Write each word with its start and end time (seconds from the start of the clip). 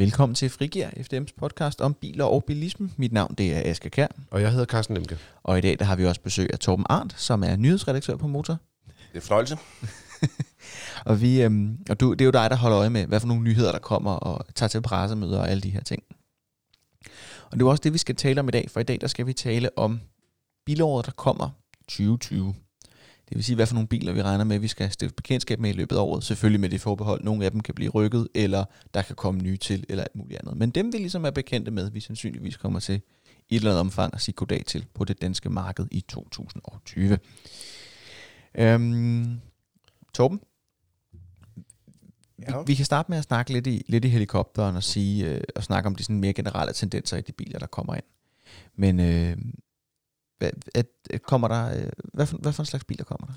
Velkommen 0.00 0.34
til 0.34 0.50
Frigir, 0.50 0.86
FDM's 0.86 1.34
podcast 1.36 1.80
om 1.80 1.94
biler 1.94 2.24
og 2.24 2.44
bilisme. 2.44 2.90
Mit 2.96 3.12
navn 3.12 3.34
det 3.34 3.56
er 3.56 3.70
Aske 3.70 3.90
Kær, 3.90 4.06
Og 4.30 4.42
jeg 4.42 4.50
hedder 4.50 4.64
Carsten 4.64 4.94
Lemke. 4.96 5.18
og 5.42 5.58
i 5.58 5.60
dag 5.60 5.78
der 5.78 5.84
har 5.84 5.96
vi 5.96 6.06
også 6.06 6.20
besøg 6.20 6.50
af 6.52 6.58
Torben 6.58 6.86
Arndt, 6.88 7.20
som 7.20 7.44
er 7.44 7.56
nyhedsredaktør 7.56 8.16
på 8.16 8.26
Motor. 8.26 8.56
Det 8.86 9.16
er 9.16 9.20
fornøjelse. 9.20 9.58
Og, 11.06 11.20
vi, 11.20 11.42
øhm, 11.42 11.78
og 11.90 12.00
du, 12.00 12.12
det 12.12 12.20
er 12.20 12.24
jo 12.24 12.30
dig, 12.30 12.50
der 12.50 12.56
holder 12.56 12.78
øje 12.78 12.90
med, 12.90 13.06
hvad 13.06 13.20
for 13.20 13.26
nogle 13.26 13.42
nyheder, 13.42 13.72
der 13.72 13.78
kommer, 13.78 14.10
og 14.10 14.54
tager 14.54 14.68
til 14.68 14.82
pressemøder 14.82 15.38
og 15.38 15.50
alle 15.50 15.60
de 15.60 15.70
her 15.70 15.80
ting. 15.80 16.02
Og 17.50 17.52
det 17.52 17.62
er 17.62 17.66
også 17.66 17.80
det, 17.80 17.92
vi 17.92 17.98
skal 17.98 18.16
tale 18.16 18.40
om 18.40 18.48
i 18.48 18.50
dag, 18.50 18.70
for 18.70 18.80
i 18.80 18.82
dag 18.82 19.00
der 19.00 19.06
skal 19.06 19.26
vi 19.26 19.32
tale 19.32 19.78
om 19.78 20.00
bilåret, 20.66 21.06
der 21.06 21.12
kommer 21.12 21.50
2020. 21.88 22.54
Det 23.30 23.36
vil 23.36 23.44
sige, 23.44 23.56
hvad 23.56 23.66
for 23.66 23.74
nogle 23.74 23.88
biler 23.88 24.12
vi 24.12 24.22
regner 24.22 24.44
med, 24.44 24.56
at 24.56 24.62
vi 24.62 24.68
skal 24.68 24.90
stifte 24.90 25.14
bekendtskab 25.14 25.60
med 25.60 25.70
i 25.70 25.72
løbet 25.72 25.96
af 25.96 26.00
året. 26.00 26.24
Selvfølgelig 26.24 26.60
med 26.60 26.68
det 26.68 26.80
forbehold, 26.80 27.24
nogle 27.24 27.44
af 27.44 27.50
dem 27.50 27.60
kan 27.60 27.74
blive 27.74 27.90
rykket, 27.90 28.28
eller 28.34 28.64
der 28.94 29.02
kan 29.02 29.16
komme 29.16 29.40
nye 29.40 29.56
til, 29.56 29.84
eller 29.88 30.02
alt 30.04 30.16
muligt 30.16 30.40
andet. 30.40 30.56
Men 30.56 30.70
dem 30.70 30.92
vi 30.92 30.98
ligesom 30.98 31.24
er 31.24 31.30
bekendte 31.30 31.70
med, 31.70 31.90
vi 31.90 32.00
sandsynligvis 32.00 32.56
kommer 32.56 32.80
til 32.80 33.00
i 33.48 33.56
et 33.56 33.60
eller 33.60 33.70
andet 33.70 33.80
omfang 33.80 34.14
at 34.14 34.20
sige 34.20 34.34
goddag 34.34 34.62
til 34.66 34.86
på 34.94 35.04
det 35.04 35.22
danske 35.22 35.50
marked 35.50 35.86
i 35.90 36.00
2020. 36.00 37.18
Øhm, 38.54 39.40
Torben, 40.14 40.40
Ja. 42.48 42.58
vi, 42.58 42.64
vi 42.66 42.74
kan 42.74 42.84
starte 42.84 43.10
med 43.10 43.18
at 43.18 43.24
snakke 43.24 43.52
lidt 43.52 43.66
i, 43.66 43.82
lidt 43.88 44.04
i 44.04 44.08
helikopteren 44.08 44.76
og 44.76 44.82
sige 44.82 45.26
øh, 45.26 45.40
og 45.56 45.62
snakke 45.64 45.86
om 45.86 45.94
de 45.94 46.02
sådan 46.02 46.20
mere 46.20 46.32
generelle 46.32 46.72
tendenser 46.72 47.16
i 47.16 47.20
de 47.20 47.32
biler, 47.32 47.58
der 47.58 47.66
kommer 47.66 47.94
ind. 47.94 48.04
Men 48.76 49.00
øh, 49.00 49.36
hvad, 50.40 50.50
at, 50.74 50.86
at 51.10 51.22
kommer 51.22 51.48
der, 51.48 51.76
øh, 51.76 51.90
hvad, 52.14 52.26
for, 52.26 52.38
hvad 52.38 52.52
for 52.52 52.62
en 52.62 52.66
slags 52.66 52.84
biler 52.84 53.04
kommer 53.04 53.26
der? 53.26 53.34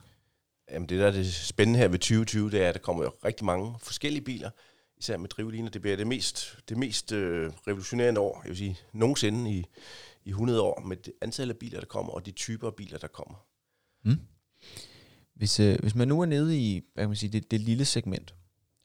Jamen 0.71 0.89
det, 0.89 0.99
der 0.99 1.07
er 1.07 1.11
det 1.11 1.33
spændende 1.33 1.79
her 1.79 1.87
ved 1.87 1.99
2020, 1.99 2.51
det 2.51 2.63
er, 2.63 2.69
at 2.69 2.75
der 2.75 2.79
kommer 2.79 3.03
jo 3.03 3.11
rigtig 3.25 3.45
mange 3.45 3.75
forskellige 3.79 4.23
biler, 4.23 4.49
især 4.97 5.17
med 5.17 5.29
drivliner. 5.29 5.69
Det 5.69 5.81
bliver 5.81 5.97
det 5.97 6.07
mest, 6.07 6.59
det 6.69 6.77
mest 6.77 7.11
øh, 7.11 7.51
revolutionerende 7.67 8.19
år, 8.19 8.41
jeg 8.43 8.49
vil 8.49 8.57
sige, 8.57 8.77
nogensinde 8.93 9.51
i, 9.51 9.65
i 10.25 10.29
100 10.29 10.61
år, 10.61 10.81
med 10.81 10.97
det 10.97 11.13
antal 11.21 11.49
af 11.49 11.57
biler, 11.57 11.79
der 11.79 11.87
kommer, 11.87 12.11
og 12.13 12.25
de 12.25 12.31
typer 12.31 12.67
af 12.67 12.75
biler, 12.75 12.97
der 12.97 13.07
kommer. 13.07 13.45
Mm. 14.05 14.19
Hvis, 15.35 15.59
øh, 15.59 15.79
hvis 15.79 15.95
man 15.95 16.07
nu 16.07 16.21
er 16.21 16.25
nede 16.25 16.57
i 16.59 16.81
hvad 16.93 17.03
kan 17.03 17.09
man 17.09 17.15
sige, 17.15 17.31
det, 17.31 17.51
det 17.51 17.59
lille 17.59 17.85
segment, 17.85 18.35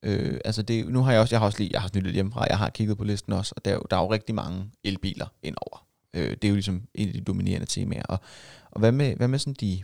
øh, 0.02 0.40
altså 0.44 0.62
det, 0.62 0.88
nu 0.88 1.02
har 1.02 1.12
jeg 1.12 1.20
også, 1.20 1.34
jeg 1.34 1.40
har 1.40 1.46
også 1.46 1.58
lige, 1.58 1.70
jeg 1.72 1.80
har 1.80 1.88
snydt 1.88 2.04
lidt 2.04 2.14
hjemmefra, 2.14 2.46
jeg 2.48 2.58
har 2.58 2.70
kigget 2.70 2.98
på 2.98 3.04
listen 3.04 3.32
også, 3.32 3.52
og 3.56 3.64
der 3.64 3.70
er 3.70 3.74
jo, 3.74 3.82
der 3.90 3.96
er 3.96 4.00
jo 4.00 4.12
rigtig 4.12 4.34
mange 4.34 4.70
elbiler 4.84 5.26
indover. 5.42 5.86
Øh, 6.14 6.30
det 6.30 6.44
er 6.44 6.48
jo 6.48 6.54
ligesom 6.54 6.82
en 6.94 7.08
af 7.08 7.14
de 7.14 7.20
dominerende 7.20 7.66
temaer. 7.66 8.02
Og, 8.02 8.18
og 8.70 8.80
hvad, 8.80 8.92
med, 8.92 9.16
hvad 9.16 9.28
med 9.28 9.38
sådan 9.38 9.54
de, 9.54 9.82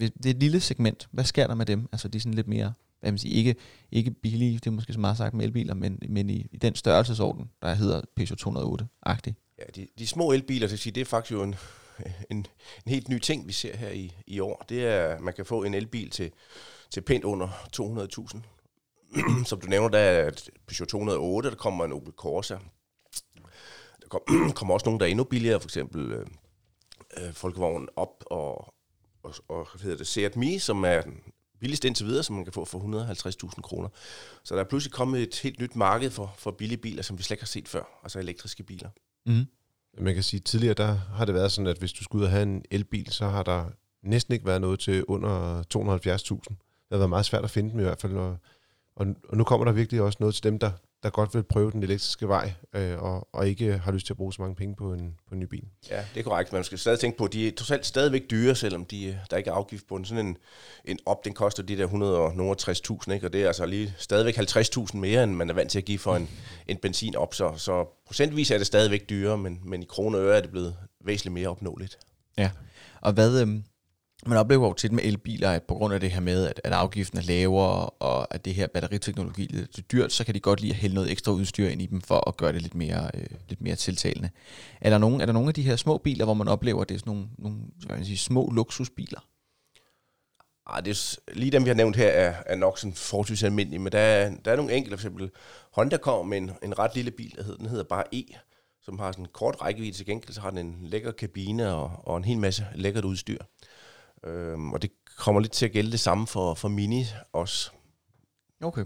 det 0.00 0.26
er 0.26 0.30
et 0.30 0.40
lille 0.40 0.60
segment, 0.60 1.08
hvad 1.10 1.24
sker 1.24 1.46
der 1.46 1.54
med 1.54 1.66
dem? 1.66 1.88
Altså 1.92 2.08
de 2.08 2.16
er 2.16 2.20
sådan 2.20 2.34
lidt 2.34 2.48
mere, 2.48 2.72
hvad 3.00 3.12
man 3.12 3.18
siger, 3.18 3.36
ikke, 3.36 3.54
ikke 3.92 4.10
billige, 4.10 4.54
det 4.54 4.66
er 4.66 4.70
måske 4.70 4.92
så 4.92 5.00
meget 5.00 5.16
sagt 5.16 5.34
med 5.34 5.44
elbiler, 5.44 5.74
men, 5.74 5.98
men 6.08 6.30
i, 6.30 6.46
i 6.52 6.56
den 6.56 6.74
størrelsesorden, 6.74 7.50
der 7.62 7.74
hedder 7.74 8.00
Peugeot 8.16 8.46
208-agtig. 8.46 9.34
Ja, 9.58 9.64
de, 9.76 9.86
de 9.98 10.06
små 10.06 10.32
elbiler, 10.32 10.68
så 10.68 10.76
sige, 10.76 10.92
det 10.92 11.00
er 11.00 11.04
faktisk 11.04 11.32
jo 11.32 11.42
en, 11.42 11.54
en, 12.30 12.36
en 12.36 12.46
helt 12.86 13.08
ny 13.08 13.18
ting, 13.18 13.46
vi 13.46 13.52
ser 13.52 13.76
her 13.76 13.90
i, 13.90 14.12
i 14.26 14.40
år. 14.40 14.64
Det 14.68 14.86
er, 14.86 15.04
at 15.04 15.20
man 15.20 15.34
kan 15.34 15.46
få 15.46 15.62
en 15.62 15.74
elbil 15.74 16.10
til, 16.10 16.30
til 16.90 17.00
pænt 17.00 17.24
under 17.24 17.48
200.000. 17.76 18.40
Som 19.48 19.60
du 19.60 19.66
nævner, 19.66 19.88
der 19.88 19.98
er 19.98 20.28
et 20.28 20.50
Peugeot 20.66 20.88
208, 20.88 21.50
der 21.50 21.56
kommer 21.56 21.84
en 21.84 21.92
Opel 21.92 22.12
Corsa. 22.12 22.56
Kom, 24.08 24.20
kommer 24.56 24.74
også 24.74 24.84
nogle, 24.86 25.00
der 25.00 25.06
er 25.06 25.10
endnu 25.10 25.24
billigere, 25.24 25.60
for 25.60 25.66
eksempel 25.66 26.12
øh, 26.12 26.26
øh, 27.16 27.32
Folkevognen 27.32 27.88
op 27.96 28.24
og, 28.26 28.74
og, 29.22 29.34
og 29.48 29.68
hvad 29.72 29.82
hedder 29.82 29.96
det, 29.96 30.06
Seat 30.06 30.36
Mii, 30.36 30.58
som 30.58 30.84
er 30.84 31.00
den 31.00 31.20
billigste 31.60 31.88
indtil 31.88 32.06
videre, 32.06 32.22
som 32.22 32.36
man 32.36 32.44
kan 32.44 32.52
få 32.52 32.64
for 32.64 32.78
150.000 33.48 33.60
kroner. 33.60 33.88
Så 34.44 34.54
der 34.54 34.60
er 34.60 34.64
pludselig 34.64 34.92
kommet 34.92 35.22
et 35.22 35.40
helt 35.42 35.60
nyt 35.60 35.76
marked 35.76 36.10
for, 36.10 36.34
for 36.38 36.50
billige 36.50 36.78
biler, 36.78 37.02
som 37.02 37.18
vi 37.18 37.22
slet 37.22 37.34
ikke 37.34 37.42
har 37.42 37.46
set 37.46 37.68
før, 37.68 38.00
altså 38.02 38.18
elektriske 38.18 38.62
biler. 38.62 38.88
Mm. 39.26 39.44
Man 39.98 40.14
kan 40.14 40.22
sige, 40.22 40.38
at 40.40 40.44
tidligere 40.44 40.74
der 40.74 40.94
har 40.94 41.24
det 41.24 41.34
været 41.34 41.52
sådan, 41.52 41.66
at 41.66 41.78
hvis 41.78 41.92
du 41.92 42.04
skulle 42.04 42.20
ud 42.20 42.24
og 42.24 42.30
have 42.30 42.42
en 42.42 42.64
elbil, 42.70 43.12
så 43.12 43.28
har 43.28 43.42
der 43.42 43.64
næsten 44.02 44.34
ikke 44.34 44.46
været 44.46 44.60
noget 44.60 44.80
til 44.80 45.04
under 45.04 45.62
270.000. 45.74 46.54
Det 46.88 46.92
har 46.92 46.98
været 46.98 47.10
meget 47.10 47.26
svært 47.26 47.44
at 47.44 47.50
finde 47.50 47.70
dem 47.70 47.80
i 47.80 47.82
hvert 47.82 48.00
fald. 48.00 48.16
Og, 48.16 48.36
og, 48.96 49.06
og 49.28 49.36
nu 49.36 49.44
kommer 49.44 49.64
der 49.64 49.72
virkelig 49.72 50.02
også 50.02 50.16
noget 50.20 50.34
til 50.34 50.44
dem, 50.44 50.58
der, 50.58 50.70
der 51.02 51.10
godt 51.10 51.34
vil 51.34 51.42
prøve 51.42 51.70
den 51.70 51.82
elektriske 51.82 52.28
vej, 52.28 52.52
øh, 52.72 53.02
og, 53.02 53.28
og 53.32 53.48
ikke 53.48 53.78
har 53.78 53.92
lyst 53.92 54.06
til 54.06 54.12
at 54.12 54.16
bruge 54.16 54.32
så 54.32 54.42
mange 54.42 54.54
penge 54.54 54.76
på 54.76 54.92
en, 54.92 55.14
på 55.28 55.34
en 55.34 55.40
ny 55.40 55.44
bil. 55.44 55.64
Ja, 55.90 56.04
det 56.14 56.20
er 56.20 56.24
korrekt. 56.24 56.52
Man 56.52 56.64
skal 56.64 56.78
stadig 56.78 56.98
tænke 56.98 57.18
på, 57.18 57.24
at 57.24 57.32
de 57.32 57.48
er 57.48 57.52
trods 57.52 57.70
alt 57.70 57.86
stadigvæk 57.86 58.30
dyre, 58.30 58.54
selvom 58.54 58.84
de, 58.84 59.20
der 59.30 59.36
ikke 59.36 59.50
er 59.50 59.54
afgift 59.54 59.86
på 59.86 59.96
den. 59.96 60.04
Sådan 60.04 60.26
en, 60.26 60.36
en 60.84 60.98
op, 61.06 61.24
den 61.24 61.32
koster 61.32 61.62
de 61.62 61.76
der 61.76 61.86
160.000, 63.06 63.12
ikke? 63.12 63.26
og 63.26 63.32
det 63.32 63.42
er 63.42 63.46
altså 63.46 63.66
lige 63.66 63.94
stadigvæk 63.98 64.38
50.000 64.38 64.96
mere, 64.96 65.24
end 65.24 65.34
man 65.34 65.50
er 65.50 65.54
vant 65.54 65.70
til 65.70 65.78
at 65.78 65.84
give 65.84 65.98
for 65.98 66.16
en, 66.16 66.28
en 66.66 66.76
benzin 66.76 67.16
op. 67.16 67.34
Så, 67.34 67.52
så 67.56 68.02
procentvis 68.06 68.50
er 68.50 68.58
det 68.58 68.66
stadigvæk 68.66 69.08
dyrere, 69.08 69.38
men, 69.38 69.60
men 69.64 69.82
i 69.82 69.86
kroner 69.86 70.18
og 70.18 70.24
øre 70.24 70.36
er 70.36 70.40
det 70.40 70.50
blevet 70.50 70.76
væsentligt 71.04 71.34
mere 71.34 71.48
opnåeligt. 71.48 71.98
Ja, 72.38 72.50
og 73.00 73.12
hvad, 73.12 73.40
øhm, 73.40 73.64
man 74.26 74.38
oplever 74.38 74.66
jo 74.66 74.72
tit 74.72 74.92
med 74.92 75.04
elbiler, 75.04 75.50
at 75.50 75.62
på 75.62 75.74
grund 75.74 75.94
af 75.94 76.00
det 76.00 76.10
her 76.10 76.20
med, 76.20 76.46
at, 76.46 76.60
at 76.64 76.72
afgiften 76.72 77.18
er 77.18 77.22
lavere, 77.22 77.90
og 77.90 78.34
at 78.34 78.44
det 78.44 78.54
her 78.54 78.66
batteriteknologi 78.66 79.44
er 79.44 79.52
lidt 79.52 79.92
dyrt, 79.92 80.12
så 80.12 80.24
kan 80.24 80.34
de 80.34 80.40
godt 80.40 80.60
lide 80.60 80.72
at 80.72 80.78
hælde 80.78 80.94
noget 80.94 81.10
ekstra 81.10 81.32
udstyr 81.32 81.68
ind 81.68 81.82
i 81.82 81.86
dem, 81.86 82.00
for 82.00 82.28
at 82.28 82.36
gøre 82.36 82.52
det 82.52 82.62
lidt 82.62 82.74
mere, 82.74 83.10
øh, 83.14 83.26
lidt 83.48 83.60
mere 83.60 83.76
tiltalende. 83.76 84.30
Er 84.80 84.90
der, 84.90 84.98
nogen, 84.98 85.20
er 85.20 85.26
der 85.26 85.32
nogle 85.32 85.48
af 85.48 85.54
de 85.54 85.62
her 85.62 85.76
små 85.76 85.98
biler, 85.98 86.24
hvor 86.24 86.34
man 86.34 86.48
oplever, 86.48 86.82
at 86.82 86.88
det 86.88 86.94
er 86.94 86.98
sådan 86.98 87.12
nogle, 87.12 87.28
nogle 87.38 87.58
hvad 87.86 87.96
man 87.96 88.04
sige, 88.04 88.18
små 88.18 88.50
luksusbiler? 88.50 89.20
Ah, 90.66 90.84
det 90.84 90.90
er, 90.90 91.32
lige 91.32 91.50
dem, 91.50 91.64
vi 91.64 91.68
har 91.68 91.74
nævnt 91.74 91.96
her, 91.96 92.08
er, 92.08 92.34
er 92.46 92.56
nok 92.56 92.78
sådan 92.78 92.94
forholdsvis 92.94 93.42
almindelige, 93.42 93.78
men 93.78 93.92
der 93.92 93.98
er, 93.98 94.32
der 94.44 94.52
er 94.52 94.56
nogle 94.56 94.72
enkelte, 94.72 94.96
for 94.96 95.00
eksempel 95.00 95.30
Honda 95.72 95.96
kommer 95.96 96.22
med 96.22 96.38
en, 96.38 96.50
en 96.62 96.78
ret 96.78 96.94
lille 96.94 97.10
bil, 97.10 97.34
der 97.36 97.42
hedder, 97.42 97.58
den 97.58 97.68
hedder 97.68 97.84
bare 97.84 98.04
E, 98.14 98.22
som 98.82 98.98
har 98.98 99.12
sådan 99.12 99.24
en 99.24 99.28
kort 99.32 99.62
rækkevidde 99.62 99.96
til 99.96 100.06
gengæld, 100.06 100.32
så 100.32 100.40
har 100.40 100.50
den 100.50 100.58
en 100.58 100.78
lækker 100.82 101.12
kabine 101.12 101.74
og, 101.74 101.90
og 102.04 102.16
en 102.16 102.24
hel 102.24 102.38
masse 102.38 102.66
lækkert 102.74 103.04
udstyr. 103.04 103.38
Øhm, 104.24 104.72
og 104.72 104.82
det 104.82 104.90
kommer 105.16 105.40
lidt 105.40 105.52
til 105.52 105.66
at 105.66 105.72
gælde 105.72 105.92
det 105.92 106.00
samme 106.00 106.26
for, 106.26 106.54
for 106.54 106.68
Mini 106.68 107.04
også, 107.32 107.70
Okay. 108.62 108.84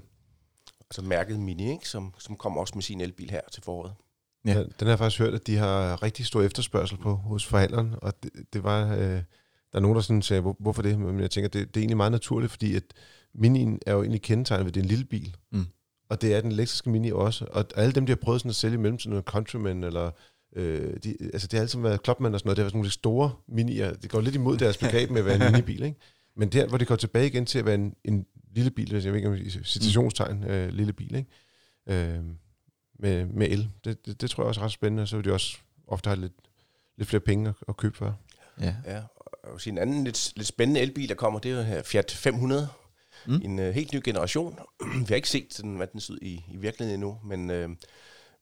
altså 0.90 1.02
mærket 1.02 1.40
Mini, 1.40 1.70
ikke? 1.70 1.88
Som, 1.88 2.14
som 2.18 2.36
kommer 2.36 2.60
også 2.60 2.72
med 2.74 2.82
sin 2.82 3.00
elbil 3.00 3.30
her 3.30 3.40
til 3.52 3.62
foråret. 3.62 3.94
Ja. 4.44 4.52
Ja. 4.52 4.58
Den 4.58 4.72
har 4.80 4.88
jeg 4.88 4.98
faktisk 4.98 5.18
hørt, 5.20 5.34
at 5.34 5.46
de 5.46 5.56
har 5.56 6.02
rigtig 6.02 6.26
stor 6.26 6.42
efterspørgsel 6.42 6.98
på 6.98 7.14
hos 7.14 7.46
forhandleren, 7.46 7.94
og 8.02 8.22
det, 8.22 8.30
det 8.52 8.64
var... 8.64 8.94
Øh, 8.96 9.22
der 9.72 9.78
er 9.78 9.82
nogen, 9.82 9.94
der 9.94 10.02
sådan 10.02 10.22
sagde, 10.22 10.42
hvor, 10.42 10.56
hvorfor 10.58 10.82
det? 10.82 10.98
Men 10.98 11.20
jeg 11.20 11.30
tænker, 11.30 11.48
det, 11.48 11.68
det 11.68 11.76
er 11.76 11.80
egentlig 11.80 11.96
meget 11.96 12.12
naturligt, 12.12 12.50
fordi 12.52 12.76
at 12.76 12.82
Minien 13.34 13.78
er 13.86 13.92
jo 13.92 14.00
egentlig 14.00 14.22
kendetegnet 14.22 14.64
ved, 14.64 14.70
at 14.70 14.74
det 14.74 14.80
er 14.80 14.84
en 14.84 14.88
lille 14.88 15.04
bil. 15.04 15.36
Mm. 15.52 15.66
Og 16.08 16.22
det 16.22 16.34
er 16.34 16.40
den 16.40 16.52
elektriske 16.52 16.90
Mini 16.90 17.10
også. 17.10 17.46
Og 17.50 17.64
alle 17.76 17.92
dem, 17.92 18.06
de 18.06 18.10
har 18.12 18.16
prøvet 18.16 18.40
sådan 18.40 18.48
at 18.48 18.54
sælge 18.54 18.74
i 18.74 18.78
mellemtiden, 18.78 19.10
noget 19.10 19.24
Countryman, 19.24 19.84
eller 19.84 20.10
øh, 20.56 20.96
de, 21.04 21.16
altså 21.32 21.48
det 21.48 21.58
har 21.58 21.60
altid 21.62 21.80
været 21.80 22.00
Clubman 22.04 22.34
og 22.34 22.40
sådan 22.40 22.48
noget, 22.48 22.56
det 22.56 22.62
har 22.62 22.64
været 22.64 22.70
sådan 22.70 22.78
nogle 22.78 22.86
lidt 22.86 22.94
store 22.94 23.32
minier. 23.48 23.94
Det 23.94 24.10
går 24.10 24.20
lidt 24.20 24.34
imod 24.34 24.56
deres 24.58 24.78
plakat 24.78 25.10
med 25.10 25.20
at 25.20 25.26
være 25.26 25.46
en 25.46 25.52
minibil, 25.52 25.82
ikke? 25.82 25.98
Men 26.36 26.48
der, 26.48 26.66
hvor 26.66 26.78
det 26.78 26.88
går 26.88 26.96
tilbage 26.96 27.26
igen 27.26 27.46
til 27.46 27.58
at 27.58 27.66
være 27.66 27.74
en, 27.74 27.94
en 28.04 28.26
lille 28.54 28.70
bil, 28.70 28.92
jeg 28.92 29.04
ved 29.04 29.14
ikke 29.14 29.28
om 29.28 29.34
i 29.34 29.50
citationstegn, 29.50 30.44
øh, 30.44 30.68
lille 30.68 30.92
bil, 30.92 31.14
ikke? 31.14 31.30
Øh, 31.86 32.24
med, 32.98 33.26
med 33.26 33.50
el. 33.50 33.70
Det, 33.84 34.06
det, 34.06 34.20
det, 34.20 34.30
tror 34.30 34.42
jeg 34.42 34.48
også 34.48 34.60
er 34.60 34.64
ret 34.64 34.72
spændende, 34.72 35.02
og 35.02 35.08
så 35.08 35.16
vil 35.16 35.24
de 35.24 35.32
også 35.32 35.58
ofte 35.86 36.08
have 36.08 36.20
lidt, 36.20 36.32
lidt 36.98 37.08
flere 37.08 37.20
penge 37.20 37.48
at, 37.48 37.54
at 37.68 37.76
købe 37.76 37.96
for. 37.96 38.18
Ja. 38.60 38.74
Ja, 38.86 39.02
og 39.42 39.60
en 39.66 39.78
anden 39.78 40.04
lidt, 40.04 40.32
lidt 40.36 40.48
spændende 40.48 40.80
elbil, 40.80 41.08
der 41.08 41.14
kommer, 41.14 41.38
det 41.38 41.52
er 41.52 41.56
jo 41.56 41.62
her 41.62 41.82
Fiat 41.82 42.10
500. 42.10 42.68
Mm. 43.26 43.32
Mm. 43.32 43.40
En 43.44 43.58
uh, 43.58 43.64
helt 43.64 43.92
ny 43.92 44.00
generation. 44.04 44.58
Vi 44.98 45.06
har 45.08 45.14
ikke 45.14 45.28
set, 45.28 45.54
sådan, 45.54 45.76
hvad 45.76 45.86
den 45.86 46.00
ser 46.00 46.14
ud 46.14 46.18
i, 46.22 46.44
i 46.48 46.56
virkeligheden 46.56 47.02
endnu, 47.02 47.18
men, 47.24 47.50
uh, 47.50 47.76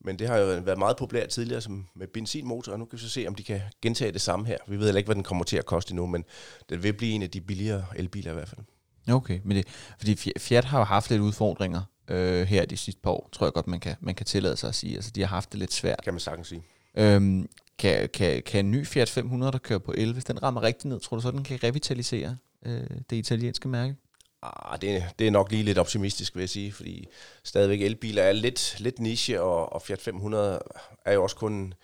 men 0.04 0.18
det 0.18 0.28
har 0.28 0.36
jo 0.38 0.46
været 0.60 0.78
meget 0.78 0.96
populært 0.96 1.28
tidligere 1.28 1.60
som 1.60 1.86
med 1.94 2.06
benzinmotor, 2.06 2.72
og 2.72 2.78
nu 2.78 2.84
kan 2.84 2.96
vi 2.98 3.02
så 3.02 3.08
se, 3.08 3.24
om 3.28 3.34
de 3.34 3.42
kan 3.42 3.60
gentage 3.82 4.12
det 4.12 4.20
samme 4.20 4.46
her. 4.46 4.56
Vi 4.68 4.76
ved 4.78 4.84
heller 4.84 4.98
ikke, 4.98 5.08
hvad 5.08 5.14
den 5.14 5.22
kommer 5.22 5.44
til 5.44 5.56
at 5.56 5.66
koste 5.66 5.90
endnu, 5.92 6.06
men 6.06 6.24
det 6.68 6.82
vil 6.82 6.92
blive 6.92 7.12
en 7.12 7.22
af 7.22 7.30
de 7.30 7.40
billigere 7.40 7.84
elbiler 7.96 8.30
i 8.30 8.34
hvert 8.34 8.48
fald. 8.48 8.60
Okay, 9.08 9.40
men 9.44 9.56
det, 9.56 9.66
fordi 9.98 10.14
Fi- 10.14 10.38
Fiat 10.38 10.64
har 10.64 10.78
jo 10.78 10.84
haft 10.84 11.10
lidt 11.10 11.22
udfordringer 11.22 11.82
øh, 12.08 12.46
her 12.46 12.64
de 12.66 12.76
sidste 12.76 13.00
par 13.02 13.10
år, 13.10 13.28
tror 13.32 13.46
jeg 13.46 13.52
godt, 13.52 13.66
man 13.66 13.80
kan, 13.80 13.96
man 14.00 14.14
kan 14.14 14.26
tillade 14.26 14.56
sig 14.56 14.68
at 14.68 14.74
sige. 14.74 14.94
Altså, 14.94 15.10
de 15.10 15.20
har 15.20 15.28
haft 15.28 15.52
det 15.52 15.58
lidt 15.60 15.72
svært. 15.72 16.00
Kan 16.04 16.14
man 16.14 16.20
sagtens 16.20 16.48
sige. 16.48 16.62
Øhm, 16.94 17.48
kan, 17.78 18.08
kan, 18.14 18.42
kan 18.42 18.64
en 18.64 18.70
ny 18.70 18.86
Fiat 18.86 19.08
500, 19.08 19.52
der 19.52 19.58
kører 19.58 19.78
på 19.78 19.94
el, 19.96 20.12
hvis 20.12 20.24
den 20.24 20.42
rammer 20.42 20.62
rigtig 20.62 20.88
ned, 20.88 21.00
tror 21.00 21.16
du 21.16 21.20
så, 21.20 21.30
den 21.30 21.42
kan 21.44 21.58
revitalisere 21.64 22.36
øh, 22.66 22.80
det 23.10 23.16
italienske 23.16 23.68
mærke? 23.68 23.96
Ah, 24.42 24.80
det, 24.80 25.04
det 25.18 25.26
er 25.26 25.30
nok 25.30 25.50
lige 25.50 25.62
lidt 25.62 25.78
optimistisk, 25.78 26.34
vil 26.34 26.42
jeg 26.42 26.48
sige, 26.48 26.72
fordi 26.72 27.06
stadigvæk 27.44 27.80
elbiler 27.82 28.22
er 28.22 28.32
lidt, 28.32 28.76
lidt 28.78 28.98
niche, 28.98 29.42
og, 29.42 29.72
og 29.72 29.82
Fiat 29.82 30.00
500 30.00 30.60
er 31.04 31.12
jo 31.12 31.22
også 31.22 31.36
kun 31.36 31.74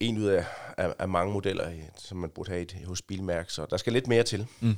en 0.00 0.18
ud 0.18 0.24
af, 0.24 0.44
af, 0.76 0.94
af 0.98 1.08
mange 1.08 1.32
modeller, 1.32 1.72
som 1.96 2.18
man 2.18 2.30
burde 2.30 2.50
have 2.50 2.62
et, 2.62 2.76
hos 2.86 3.02
bilmærk, 3.02 3.50
så 3.50 3.66
der 3.70 3.76
skal 3.76 3.92
lidt 3.92 4.06
mere 4.06 4.22
til. 4.22 4.46
Mm. 4.60 4.76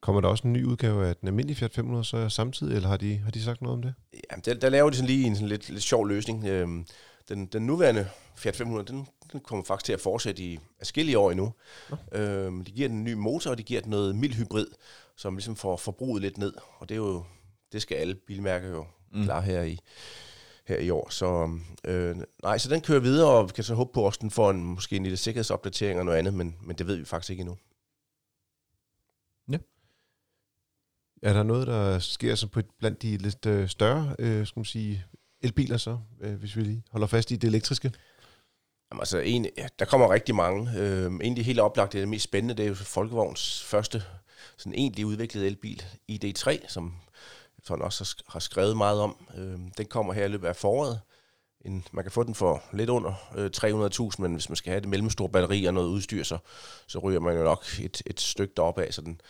Kommer 0.00 0.20
der 0.20 0.28
også 0.28 0.46
en 0.46 0.52
ny 0.52 0.64
udgave 0.64 1.08
af 1.08 1.16
den 1.16 1.28
almindelige 1.28 1.56
Fiat 1.56 1.72
500 1.72 2.04
så 2.04 2.28
samtidig, 2.28 2.76
eller 2.76 2.88
har 2.88 2.96
de, 2.96 3.18
har 3.18 3.30
de 3.30 3.42
sagt 3.42 3.62
noget 3.62 3.76
om 3.76 3.82
det? 3.82 3.94
Ja, 4.12 4.36
der, 4.44 4.54
der 4.54 4.68
laver 4.68 4.90
de 4.90 4.96
sådan 4.96 5.06
lige 5.06 5.26
en 5.26 5.34
sådan 5.34 5.48
lidt, 5.48 5.70
lidt 5.70 5.82
sjov 5.82 6.06
løsning. 6.06 6.44
Øhm, 6.44 6.86
den, 7.28 7.46
den 7.46 7.66
nuværende 7.66 8.08
Fiat 8.36 8.56
500, 8.56 8.86
den, 8.88 9.08
den 9.32 9.40
kommer 9.40 9.64
faktisk 9.64 9.84
til 9.86 9.92
at 9.92 10.00
fortsætte 10.00 10.42
i 10.42 10.58
adskillige 10.80 11.18
år 11.18 11.30
endnu. 11.30 11.52
Øhm, 12.12 12.64
de 12.64 12.70
giver 12.72 12.88
den 12.88 12.96
en 12.96 13.04
ny 13.04 13.12
motor, 13.12 13.50
og 13.50 13.58
de 13.58 13.62
giver 13.62 13.80
den 13.80 13.90
noget 13.90 14.16
mild 14.16 14.34
hybrid, 14.34 14.66
som 15.16 15.36
ligesom 15.36 15.56
får 15.56 15.76
forbruget 15.76 16.22
lidt 16.22 16.38
ned. 16.38 16.52
Og 16.78 16.88
det 16.88 16.94
er 16.94 16.98
jo, 16.98 17.24
det 17.72 17.82
skal 17.82 17.94
alle 17.96 18.14
bilmærker 18.14 18.68
jo 18.68 18.86
Mm. 19.12 19.24
klare 19.24 19.42
her 19.42 19.62
i, 19.62 19.78
her 20.66 20.78
i 20.78 20.90
år. 20.90 21.08
Så 21.10 21.58
øh, 21.84 22.16
nej, 22.42 22.58
så 22.58 22.68
den 22.68 22.80
kører 22.80 23.00
videre, 23.00 23.30
og 23.30 23.48
vi 23.48 23.52
kan 23.54 23.64
så 23.64 23.74
håbe 23.74 23.90
på, 23.94 24.06
at 24.06 24.16
den 24.20 24.30
får 24.30 24.50
en, 24.50 24.64
måske 24.64 24.96
en 24.96 25.02
lille 25.02 25.16
sikkerhedsopdatering 25.16 25.98
og 25.98 26.04
noget 26.04 26.18
andet, 26.18 26.34
men, 26.34 26.56
men 26.62 26.76
det 26.76 26.86
ved 26.86 26.96
vi 26.96 27.04
faktisk 27.04 27.30
ikke 27.30 27.40
endnu. 27.40 27.56
Er 31.22 31.32
der 31.32 31.42
noget, 31.42 31.66
der 31.66 31.98
sker 31.98 32.34
så 32.34 32.46
på 32.46 32.60
blandt 32.78 33.02
de 33.02 33.16
lidt 33.16 33.46
øh, 33.46 33.68
større 33.68 34.16
øh, 34.18 34.46
skal 34.46 34.58
man 34.58 34.64
sige, 34.64 35.04
elbiler 35.40 35.76
så, 35.76 35.98
øh, 36.20 36.34
hvis 36.34 36.56
vi 36.56 36.62
lige 36.62 36.82
holder 36.90 37.06
fast 37.06 37.30
i 37.30 37.36
det 37.36 37.48
elektriske? 37.48 37.92
Jamen, 38.90 39.00
altså, 39.00 39.18
en, 39.18 39.46
ja, 39.56 39.66
der 39.78 39.84
kommer 39.84 40.10
rigtig 40.10 40.34
mange. 40.34 40.70
Øh, 40.78 41.12
egentlig 41.22 41.46
helt 41.46 41.60
oplagt, 41.60 41.92
det 41.92 42.00
det 42.00 42.08
mest 42.08 42.24
spændende, 42.24 42.54
det 42.54 42.64
er 42.64 42.68
jo 42.68 42.74
Folkevogns 42.74 43.64
første 43.64 44.02
sådan 44.56 44.78
egentlig 44.78 45.06
udviklede 45.06 45.46
elbil, 45.46 45.84
ID3, 46.12 46.68
som 46.68 46.94
sådan 47.64 47.84
også 47.84 48.24
har 48.28 48.40
skrevet 48.40 48.76
meget 48.76 49.00
om. 49.00 49.26
Øh, 49.36 49.58
den 49.78 49.86
kommer 49.86 50.12
her 50.12 50.24
i 50.24 50.28
løbet 50.28 50.48
af 50.48 50.56
foråret. 50.56 51.00
En, 51.60 51.84
man 51.92 52.04
kan 52.04 52.12
få 52.12 52.22
den 52.22 52.34
for 52.34 52.62
lidt 52.72 52.90
under 52.90 53.12
øh, 53.36 53.50
300.000, 53.56 54.22
men 54.22 54.32
hvis 54.32 54.48
man 54.48 54.56
skal 54.56 54.70
have 54.70 54.80
det 54.80 54.88
mellemstore 54.88 55.28
batteri 55.28 55.64
og 55.64 55.74
noget 55.74 55.88
udstyr, 55.88 56.22
så, 56.22 56.38
så 56.86 56.98
ryger 56.98 57.20
man 57.20 57.36
jo 57.36 57.42
nok 57.44 57.64
et, 57.80 58.02
et 58.06 58.20
stykke 58.20 58.54
deroppe 58.56 58.84
af. 58.84 58.94
Så 58.94 59.00
den, 59.00 59.20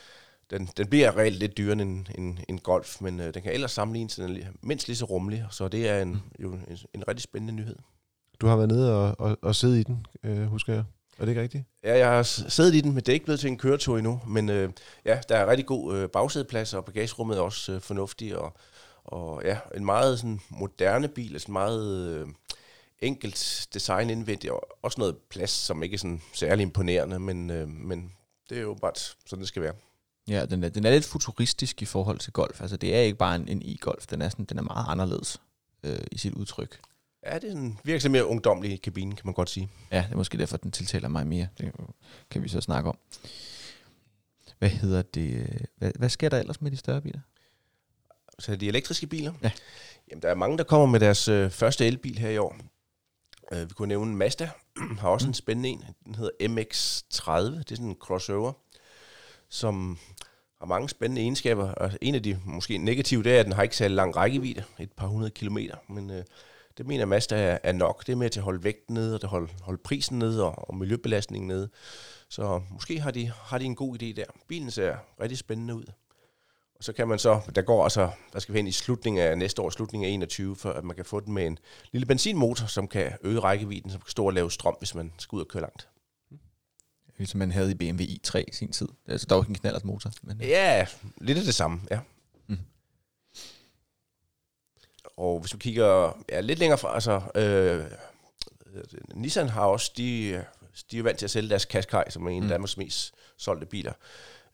den, 0.51 0.69
den 0.77 0.89
bliver 0.89 1.17
reelt 1.17 1.39
lidt 1.39 1.57
dyrere 1.57 1.83
end 1.83 2.07
en, 2.19 2.39
en 2.49 2.59
Golf, 2.59 3.01
men 3.01 3.21
øh, 3.21 3.35
den 3.35 3.43
kan 3.43 3.53
ellers 3.53 3.73
sammenlignes 3.73 4.15
den 4.15 4.37
er 4.37 4.47
mindst 4.63 4.89
lige 4.89 4.97
så 4.97 5.05
rummelig, 5.05 5.47
så 5.51 5.69
det 5.69 5.89
er 5.89 6.03
en, 6.03 6.23
jo 6.39 6.53
en, 6.53 6.79
en 6.95 7.09
rigtig 7.09 7.23
spændende 7.23 7.55
nyhed. 7.55 7.77
Du 8.41 8.47
har 8.47 8.57
været 8.57 8.69
nede 8.69 8.95
og, 8.95 9.21
og, 9.21 9.39
og 9.43 9.55
siddet 9.55 9.79
i 9.79 9.83
den, 9.83 10.07
øh, 10.23 10.47
husker 10.47 10.73
jeg. 10.73 10.85
Er 11.19 11.25
det 11.25 11.29
ikke 11.29 11.43
rigtigt? 11.43 11.65
Ja, 11.85 11.99
jeg 11.99 12.09
har 12.09 12.23
siddet 12.23 12.75
i 12.75 12.81
den, 12.81 12.93
men 12.93 12.97
det 12.97 13.09
er 13.09 13.13
ikke 13.13 13.25
blevet 13.25 13.41
til 13.41 13.51
en 13.51 13.59
køretur 13.59 13.99
endnu. 13.99 14.21
Men 14.27 14.49
øh, 14.49 14.71
ja, 15.05 15.21
der 15.29 15.37
er 15.37 15.47
rigtig 15.47 15.67
god 15.67 15.97
øh, 15.97 16.09
bagsædeplads, 16.09 16.75
og 16.75 16.85
bagagerummet 16.85 17.39
er 17.39 17.43
også 17.43 17.73
øh, 17.73 17.81
fornuftigt. 17.81 18.35
Og, 18.35 18.57
og 19.05 19.43
ja, 19.45 19.59
en 19.77 19.85
meget 19.85 20.19
sådan, 20.19 20.41
moderne 20.49 21.09
bil, 21.09 21.33
altså 21.33 21.53
meget 21.53 22.09
øh, 22.09 22.29
enkelt 22.99 23.69
design 23.75 24.11
indvendigt, 24.11 24.53
og 24.53 24.69
også 24.83 25.01
noget 25.01 25.17
plads, 25.31 25.51
som 25.51 25.83
ikke 25.83 25.95
er 25.95 25.99
sådan 25.99 26.23
særlig 26.35 26.63
imponerende, 26.63 27.19
men, 27.19 27.51
øh, 27.51 27.69
men 27.69 28.13
det 28.51 28.59
er 28.59 28.63
jo 28.63 28.75
bare 28.75 28.93
sådan, 29.27 29.41
det 29.41 29.49
skal 29.49 29.63
være. 29.63 29.75
Ja, 30.29 30.47
den 30.47 30.65
er, 30.65 30.69
den 30.69 30.87
er 30.87 30.91
lidt 30.91 31.05
futuristisk 31.05 31.83
i 31.83 31.85
forhold 31.85 32.19
til 32.19 32.33
golf. 32.33 32.61
Altså, 32.61 32.77
det 32.77 32.95
er 32.95 33.01
ikke 33.01 33.19
bare 33.19 33.37
en, 33.37 33.49
en 33.49 33.63
e-golf. 33.63 34.07
Den 34.11 34.23
er, 34.23 34.29
sådan, 34.29 34.45
den 34.45 34.59
er 34.59 34.63
meget 34.63 34.87
anderledes 34.89 35.41
øh, 35.83 35.99
i 36.13 36.19
sit 36.19 36.35
udtryk. 36.35 36.81
Ja, 37.27 37.39
det 37.39 37.49
er 37.49 37.55
en 37.55 37.79
virkelig 37.85 38.11
mere 38.11 38.27
ungdomlig 38.27 38.83
kabine, 38.83 39.17
kan 39.17 39.23
man 39.25 39.35
godt 39.35 39.51
sige. 39.51 39.69
Ja, 39.93 40.03
det 40.07 40.13
er 40.13 40.17
måske 40.17 40.39
derfor, 40.39 40.57
den 40.57 40.71
tiltaler 40.71 41.09
mig 41.09 41.27
mere. 41.27 41.49
Det 41.59 41.73
kan 42.31 42.43
vi 42.43 42.49
så 42.49 42.61
snakke 42.61 42.89
om. 42.89 42.99
Hvad 44.59 44.69
hedder 44.69 45.03
det? 45.03 45.67
Hvad, 45.77 45.93
hvad 45.99 46.09
sker 46.09 46.29
der 46.29 46.39
ellers 46.39 46.61
med 46.61 46.71
de 46.71 46.77
større 46.77 47.01
biler? 47.01 47.21
Så 48.39 48.57
de 48.57 48.69
elektriske 48.69 49.07
biler? 49.07 49.33
Ja. 49.43 49.51
Jamen, 50.11 50.23
der 50.23 50.29
er 50.29 50.35
mange, 50.35 50.59
der 50.59 50.65
kommer 50.65 50.87
med 50.87 51.01
deres 51.01 51.29
øh, 51.29 51.51
første 51.51 51.87
elbil 51.87 52.19
her 52.19 52.31
i 52.31 52.39
år. 52.39 52.57
Uh, 53.53 53.61
vi 53.61 53.75
kunne 53.75 53.89
nævne 53.89 54.17
Mazda, 54.17 54.51
har 55.01 55.09
også 55.09 55.27
mm. 55.27 55.31
en 55.31 55.35
spændende 55.35 55.69
en. 55.69 55.85
Den 56.05 56.15
hedder 56.15 56.49
MX-30. 56.49 57.59
Det 57.59 57.71
er 57.71 57.77
sådan 57.77 57.87
en 57.87 57.97
crossover, 58.01 58.53
som 59.49 59.99
har 60.59 60.67
mange 60.67 60.89
spændende 60.89 61.23
egenskaber. 61.23 61.73
Og 61.73 61.91
en 62.01 62.15
af 62.15 62.23
de 62.23 62.41
måske 62.45 62.79
negative, 62.79 63.23
det 63.23 63.37
er, 63.37 63.41
at 63.41 63.47
den 63.47 63.53
har 63.53 63.63
ikke 63.63 63.77
særlig 63.77 63.95
lang 63.95 64.17
rækkevidde, 64.17 64.65
et 64.79 64.93
par 64.93 65.07
hundrede 65.07 65.31
kilometer. 65.31 65.77
Men 65.89 66.11
uh, 66.11 66.17
det 66.79 66.87
mener 66.87 67.05
Mazda 67.05 67.37
er, 67.37 67.59
er 67.63 67.73
nok. 67.73 68.07
Det 68.07 68.13
er 68.13 68.17
med 68.17 68.31
til 68.31 68.41
at 68.41 68.45
holde 68.45 68.65
vægten 68.65 68.95
nede, 68.95 69.15
og 69.15 69.21
det 69.21 69.29
holde, 69.29 69.53
holde 69.61 69.81
prisen 69.85 70.19
nede, 70.19 70.45
og, 70.45 70.69
og 70.69 70.77
miljøbelastningen 70.77 71.49
nede. 71.49 71.69
Så 72.29 72.63
måske 72.71 73.01
har 73.01 73.11
de, 73.11 73.33
har 73.35 73.59
de 73.59 73.65
en 73.65 73.75
god 73.75 74.03
idé 74.03 74.13
der. 74.13 74.25
Bilen 74.49 74.71
ser 74.71 74.97
rigtig 75.21 75.39
spændende 75.39 75.75
ud. 75.75 75.85
Og 76.75 76.85
så 76.85 76.93
kan 76.93 77.09
man 77.09 77.19
så, 77.19 77.41
der 77.55 77.63
går 77.63 77.83
altså, 77.83 78.11
der 78.33 78.39
skal 78.39 78.53
vi 78.53 78.59
hen 78.59 78.67
i 78.67 78.73
slutningen 78.73 79.23
af 79.23 79.39
næste 79.39 79.63
år, 79.63 79.71
slutningen 79.71 80.09
af 80.09 80.13
21, 80.13 80.57
for 80.57 80.71
at 80.71 80.85
man 80.85 80.97
kan 80.97 81.05
få 81.05 81.21
den 81.21 81.35
med 81.35 81.47
en 81.47 81.59
lille 81.93 82.07
benzinmotor, 82.07 82.67
som 82.67 82.89
kan 82.89 83.13
øge 83.23 83.41
rækkevidden, 83.41 83.91
som 83.91 84.01
kan 84.01 84.11
stå 84.11 84.27
og 84.27 84.33
lave 84.33 84.51
strøm, 84.51 84.77
hvis 84.79 84.95
man 84.95 85.13
skal 85.19 85.37
ud 85.37 85.41
og 85.41 85.49
køre 85.49 85.61
langt. 85.61 85.89
Ligesom 87.19 87.39
man 87.39 87.51
havde 87.51 87.71
i 87.71 87.75
BMW 87.75 88.03
i3 88.03 88.39
i 88.39 88.53
sin 88.53 88.73
tid. 88.73 88.89
Altså, 89.07 89.27
der 89.27 89.35
var 89.35 89.43
ikke 89.43 89.51
en 89.51 89.59
knallert 89.59 89.85
motor. 89.85 90.11
Men... 90.23 90.41
Ja, 90.41 90.87
lidt 91.21 91.39
af 91.39 91.45
det 91.45 91.55
samme, 91.55 91.81
ja. 91.91 92.01
Mm. 92.47 92.59
Og 95.17 95.41
hvis 95.41 95.55
vi 95.55 95.59
kigger 95.59 96.19
ja, 96.29 96.41
lidt 96.41 96.59
længere 96.59 96.79
fra, 96.79 96.95
altså, 96.95 97.21
øh, 97.35 97.85
Nissan 99.15 99.49
har 99.49 99.67
også, 99.67 99.93
de, 99.97 100.45
de 100.91 100.99
er 100.99 101.03
vant 101.03 101.19
til 101.19 101.27
at 101.27 101.31
sælge 101.31 101.51
deres 101.51 101.67
Qashqai, 101.71 102.03
som 102.09 102.27
er 102.27 102.31
en 102.31 102.37
af 102.37 102.43
mm. 102.43 102.49
Danmarks 102.49 102.77
mest 102.77 103.15
solgte 103.37 103.67
biler. 103.67 103.93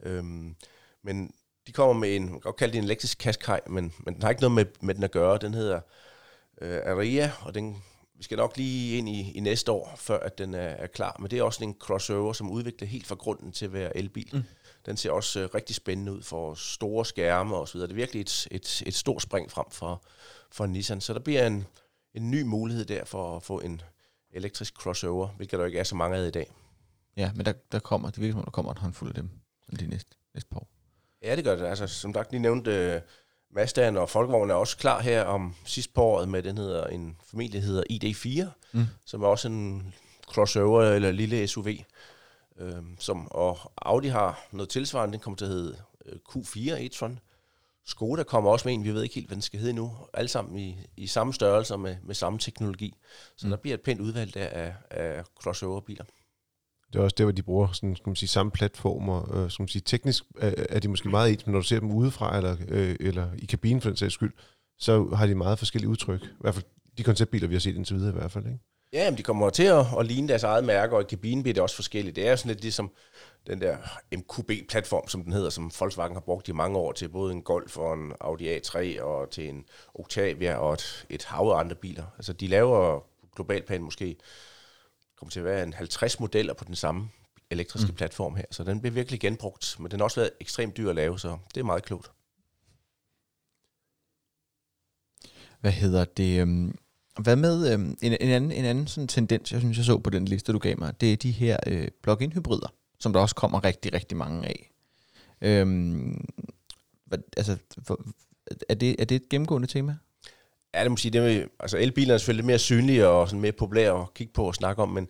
Øhm, 0.02 0.56
men 1.02 1.34
de 1.66 1.72
kommer 1.72 1.92
med 1.92 2.16
en, 2.16 2.22
man 2.22 2.32
kan 2.32 2.40
godt 2.40 2.56
kalde 2.56 2.72
det 2.72 2.78
en 2.78 2.84
elektrisk 2.84 3.18
Qashqai, 3.18 3.58
men, 3.66 3.92
men 3.98 4.14
den 4.14 4.22
har 4.22 4.30
ikke 4.30 4.42
noget 4.42 4.54
med, 4.54 4.64
med 4.80 4.94
den 4.94 5.02
at 5.02 5.10
gøre. 5.10 5.38
Den 5.38 5.54
hedder 5.54 5.80
øh, 6.60 6.80
Aria, 6.86 7.32
og 7.40 7.54
den, 7.54 7.82
vi 8.14 8.24
skal 8.24 8.36
nok 8.36 8.56
lige 8.56 8.98
ind 8.98 9.08
i, 9.08 9.32
i 9.32 9.40
næste 9.40 9.72
år, 9.72 9.94
før 9.96 10.18
at 10.18 10.38
den 10.38 10.54
er, 10.54 10.58
er 10.58 10.86
klar. 10.86 11.16
Men 11.18 11.30
det 11.30 11.38
er 11.38 11.42
også 11.42 11.64
en 11.64 11.76
crossover, 11.78 12.32
som 12.32 12.50
udvikler 12.50 12.88
helt 12.88 13.06
fra 13.06 13.14
grunden 13.14 13.52
til 13.52 13.64
at 13.64 13.72
være 13.72 13.96
elbil. 13.96 14.28
Mm. 14.32 14.42
Den 14.86 14.96
ser 14.96 15.10
også 15.10 15.40
øh, 15.40 15.48
rigtig 15.54 15.76
spændende 15.76 16.12
ud 16.12 16.22
for 16.22 16.54
store 16.54 17.06
skærme 17.06 17.56
og 17.56 17.68
så 17.68 17.74
videre. 17.74 17.88
Det 17.88 17.92
er 17.92 17.96
virkelig 17.96 18.20
et, 18.20 18.48
et, 18.50 18.82
et 18.86 18.94
stort 18.94 19.22
spring 19.22 19.50
frem 19.50 19.70
for, 19.70 20.02
for 20.50 20.66
Nissan. 20.66 21.00
Så 21.00 21.12
der 21.12 21.20
bliver 21.20 21.46
en, 21.46 21.66
en 22.14 22.30
ny 22.30 22.42
mulighed 22.42 22.84
der 22.84 23.04
for 23.04 23.36
at 23.36 23.42
få 23.42 23.60
en 23.60 23.82
elektrisk 24.30 24.74
crossover, 24.74 25.28
hvilket 25.28 25.58
der 25.58 25.66
ikke 25.66 25.78
er 25.78 25.84
så 25.84 25.94
mange 25.94 26.16
af 26.16 26.26
i 26.26 26.30
dag. 26.30 26.52
Ja, 27.16 27.30
men 27.34 27.46
der, 27.46 27.52
der 27.72 27.78
kommer, 27.78 28.10
det 28.10 28.20
virker 28.20 28.34
som 28.34 28.44
der 28.44 28.50
kommer 28.50 28.72
en 28.72 28.78
håndfuld 28.78 29.10
af 29.10 29.14
dem 29.14 29.30
de 29.80 29.86
næste, 29.86 30.16
næste 30.34 30.50
par 30.50 30.60
år. 30.60 30.68
Ja, 31.22 31.36
det 31.36 31.44
gør 31.44 31.56
det. 31.56 31.66
Altså, 31.66 31.86
som 31.86 32.14
sagt, 32.14 32.30
lige 32.30 32.40
nævnte, 32.40 32.96
uh, 32.96 33.02
Mazdaen 33.56 33.96
og 33.96 34.10
Folkevogn 34.10 34.50
er 34.50 34.54
også 34.54 34.76
klar 34.76 35.00
her 35.00 35.24
om 35.24 35.54
sidst 35.64 35.94
på 35.94 36.02
året 36.02 36.28
med 36.28 36.42
den 36.42 36.58
hedder 36.58 36.86
en 36.86 37.16
familie, 37.30 37.60
der 37.60 37.66
hedder 37.66 37.82
ID4, 37.92 38.50
mm. 38.72 38.86
som 39.04 39.22
er 39.22 39.26
også 39.26 39.48
en 39.48 39.94
crossover 40.26 40.82
eller 40.82 41.10
lille 41.10 41.48
SUV. 41.48 41.68
Øhm, 42.62 42.96
som, 42.98 43.28
og 43.30 43.58
Audi 43.76 44.08
har 44.08 44.48
noget 44.52 44.68
tilsvarende, 44.68 45.12
den 45.12 45.20
kommer 45.20 45.36
til 45.36 45.44
at 45.44 45.50
hedde 45.50 45.76
uh, 46.06 46.42
Q4 46.42 46.70
e-tron. 46.70 47.18
Skoda 47.86 48.22
kommer 48.22 48.50
også 48.50 48.68
med 48.68 48.74
en, 48.74 48.84
vi 48.84 48.94
ved 48.94 49.02
ikke 49.02 49.14
helt, 49.14 49.26
hvad 49.26 49.36
den 49.36 49.42
skal 49.42 49.60
hedde 49.60 49.72
nu. 49.72 49.92
Alle 50.14 50.28
sammen 50.28 50.58
i, 50.58 50.78
i 50.96 51.06
samme 51.06 51.34
størrelse 51.34 51.76
med, 51.76 51.96
med 52.02 52.14
samme 52.14 52.38
teknologi. 52.38 52.94
Så 53.36 53.46
mm. 53.46 53.50
der 53.50 53.56
bliver 53.56 53.74
et 53.74 53.80
pænt 53.80 54.00
udvalg 54.00 54.34
der 54.34 54.46
af, 54.46 54.74
af 54.90 55.24
crossover-biler. 55.42 56.04
Det 56.92 56.98
er 56.98 57.02
også 57.02 57.14
der, 57.18 57.24
hvor 57.24 57.32
de 57.32 57.42
bruger 57.42 57.72
sådan, 57.72 57.96
skal 57.96 58.08
man 58.08 58.16
sige, 58.16 58.28
samme 58.28 58.52
platformer. 58.52 59.36
Øh, 59.36 59.50
skal 59.50 59.62
man 59.62 59.68
sige, 59.68 59.82
teknisk 59.86 60.24
er, 60.38 60.64
er 60.68 60.78
de 60.78 60.88
måske 60.88 61.08
meget 61.08 61.32
ens, 61.32 61.46
men 61.46 61.52
når 61.52 61.60
du 61.60 61.66
ser 61.66 61.80
dem 61.80 61.90
udefra, 61.90 62.36
eller, 62.36 62.56
øh, 62.68 62.96
eller 63.00 63.28
i 63.38 63.46
kabinen 63.46 63.80
for 63.80 63.88
den 63.88 63.96
sags 63.96 64.14
skyld, 64.14 64.32
så 64.78 65.08
har 65.14 65.26
de 65.26 65.34
meget 65.34 65.58
forskellige 65.58 65.88
udtryk. 65.90 66.22
I 66.22 66.26
hvert 66.40 66.54
fald 66.54 66.64
de 66.98 67.02
konceptbiler, 67.02 67.48
vi 67.48 67.54
har 67.54 67.60
set 67.60 67.76
indtil 67.76 67.96
videre 67.96 68.10
i 68.10 68.18
hvert 68.18 68.30
fald. 68.30 68.46
Ikke? 68.46 68.58
Ja, 68.92 69.10
men 69.10 69.18
de 69.18 69.22
kommer 69.22 69.50
til 69.50 69.62
at, 69.62 69.86
at 69.98 70.06
ligne 70.06 70.28
deres 70.28 70.42
eget 70.42 70.64
mærke, 70.64 70.96
og 70.96 71.02
i 71.02 71.04
kabinen 71.08 71.42
bliver 71.42 71.54
det 71.54 71.62
også 71.62 71.76
forskelligt. 71.76 72.16
Det 72.16 72.28
er 72.28 72.36
sådan 72.36 72.48
lidt 72.48 72.60
ligesom 72.60 72.92
den 73.46 73.60
der 73.60 73.76
MQB-platform, 74.16 75.08
som 75.08 75.24
den 75.24 75.32
hedder, 75.32 75.50
som 75.50 75.70
Volkswagen 75.80 76.14
har 76.14 76.20
brugt 76.20 76.48
i 76.48 76.52
mange 76.52 76.78
år 76.78 76.92
til 76.92 77.08
både 77.08 77.32
en 77.32 77.42
Golf 77.42 77.76
og 77.76 77.94
en 77.94 78.12
Audi 78.20 78.56
A3 78.56 79.02
og 79.02 79.30
til 79.30 79.48
en 79.48 79.64
Octavia 79.94 80.56
og 80.56 80.72
et, 80.72 81.06
et 81.10 81.24
hav 81.24 81.48
af 81.48 81.58
andre 81.58 81.76
biler. 81.76 82.04
Altså 82.16 82.32
de 82.32 82.46
laver 82.46 83.00
globalt 83.36 83.66
plan 83.66 83.82
måske 83.82 84.16
kommer 85.16 85.30
til 85.30 85.40
at 85.40 85.46
være 85.46 85.62
en 85.62 85.72
50 85.72 86.20
modeller 86.20 86.54
på 86.54 86.64
den 86.64 86.74
samme 86.74 87.10
elektriske 87.50 87.88
mm. 87.88 87.96
platform 87.96 88.36
her, 88.36 88.44
så 88.50 88.64
den 88.64 88.80
bliver 88.80 88.94
virkelig 88.94 89.20
genbrugt, 89.20 89.76
men 89.78 89.90
den 89.90 90.00
har 90.00 90.04
også 90.04 90.20
været 90.20 90.30
ekstremt 90.40 90.76
dyr 90.76 90.90
at 90.90 90.96
lave, 90.96 91.18
så 91.18 91.38
det 91.54 91.60
er 91.60 91.64
meget 91.64 91.84
klogt. 91.84 92.10
Hvad 95.60 95.72
hedder 95.72 96.04
det? 96.04 96.48
Hvad 97.20 97.36
med 97.36 97.72
øhm, 97.72 97.96
en, 98.02 98.12
en 98.12 98.30
anden, 98.30 98.52
en 98.52 98.64
anden 98.64 98.86
sådan 98.86 99.08
tendens, 99.08 99.52
jeg 99.52 99.60
synes, 99.60 99.76
jeg 99.76 99.84
så 99.84 99.98
på 99.98 100.10
den 100.10 100.24
liste, 100.24 100.52
du 100.52 100.58
gav 100.58 100.78
mig, 100.78 101.00
det 101.00 101.12
er 101.12 101.16
de 101.16 101.30
her 101.30 101.56
øh, 101.66 101.88
plug-in 102.02 102.32
hybrider, 102.32 102.74
som 103.00 103.12
der 103.12 103.20
også 103.20 103.34
kommer 103.34 103.64
rigtig, 103.64 103.92
rigtig 103.92 104.16
mange 104.16 104.48
af. 104.48 104.70
Øhm, 105.40 106.28
hvad, 107.06 107.18
altså, 107.36 107.56
for, 107.86 108.04
er, 108.68 108.74
det, 108.74 108.96
er 108.98 109.04
det 109.04 109.14
et 109.14 109.28
gennemgående 109.28 109.68
tema? 109.68 109.96
Ja, 110.74 110.82
det 110.82 110.90
må 110.90 110.96
sige, 110.96 111.12
det 111.12 111.22
med, 111.22 111.46
altså 111.60 111.78
elbilerne 111.78 112.14
er 112.14 112.18
selvfølgelig 112.18 112.42
lidt 112.42 112.46
mere 112.46 112.58
synlige 112.58 113.08
og 113.08 113.28
sådan 113.28 113.40
mere 113.40 113.52
populære 113.52 114.00
at 114.00 114.14
kigge 114.14 114.32
på 114.32 114.44
og 114.44 114.54
snakke 114.54 114.82
om, 114.82 114.88
men, 114.88 115.08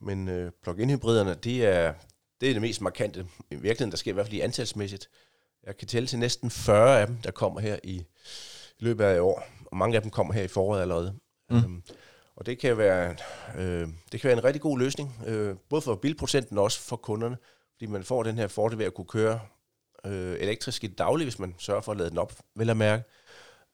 men 0.00 0.28
øh, 0.28 0.52
plug-in 0.62 0.90
hybriderne, 0.90 1.34
det 1.34 1.66
er, 1.66 1.94
det 2.40 2.48
er 2.48 2.52
det 2.52 2.62
mest 2.62 2.80
markante 2.80 3.26
i 3.50 3.54
virkeligheden, 3.54 3.90
der 3.90 3.96
sker 3.96 4.10
i 4.10 4.14
hvert 4.14 4.26
fald 4.26 4.36
i 4.36 4.40
antalsmæssigt. 4.40 5.08
Jeg 5.66 5.76
kan 5.76 5.88
tælle 5.88 6.06
til 6.06 6.18
næsten 6.18 6.50
40 6.50 7.00
af 7.00 7.06
dem, 7.06 7.16
der 7.16 7.30
kommer 7.30 7.60
her 7.60 7.76
i, 7.84 7.94
i 8.78 8.84
løbet 8.84 9.04
af 9.04 9.16
i 9.16 9.18
år, 9.18 9.44
og 9.66 9.76
mange 9.76 9.96
af 9.96 10.02
dem 10.02 10.10
kommer 10.10 10.34
her 10.34 10.42
i 10.42 10.48
foråret 10.48 10.80
allerede. 10.80 11.14
Mm. 11.52 11.58
Øhm, 11.58 11.82
og 12.36 12.46
det 12.46 12.58
kan 12.58 12.78
være, 12.78 13.16
øh, 13.58 13.88
det 14.12 14.20
kan 14.20 14.28
være 14.28 14.38
en 14.38 14.44
rigtig 14.44 14.62
god 14.62 14.78
løsning, 14.78 15.16
øh, 15.26 15.56
både 15.68 15.82
for 15.82 15.94
bilprocenten 15.94 16.58
og 16.58 16.64
også 16.64 16.80
for 16.80 16.96
kunderne, 16.96 17.36
fordi 17.72 17.86
man 17.86 18.04
får 18.04 18.22
den 18.22 18.38
her 18.38 18.48
fordel 18.48 18.78
ved 18.78 18.86
at 18.86 18.94
kunne 18.94 19.06
køre 19.06 19.40
øh, 20.06 20.36
elektrisk 20.40 20.84
i 20.84 20.86
daglig, 20.86 21.24
hvis 21.24 21.38
man 21.38 21.54
sørger 21.58 21.80
for 21.80 21.92
at 21.92 21.98
lade 21.98 22.10
den 22.10 22.18
op, 22.18 22.32
vel 22.54 22.70
at 22.70 22.76
mærke. 22.76 23.04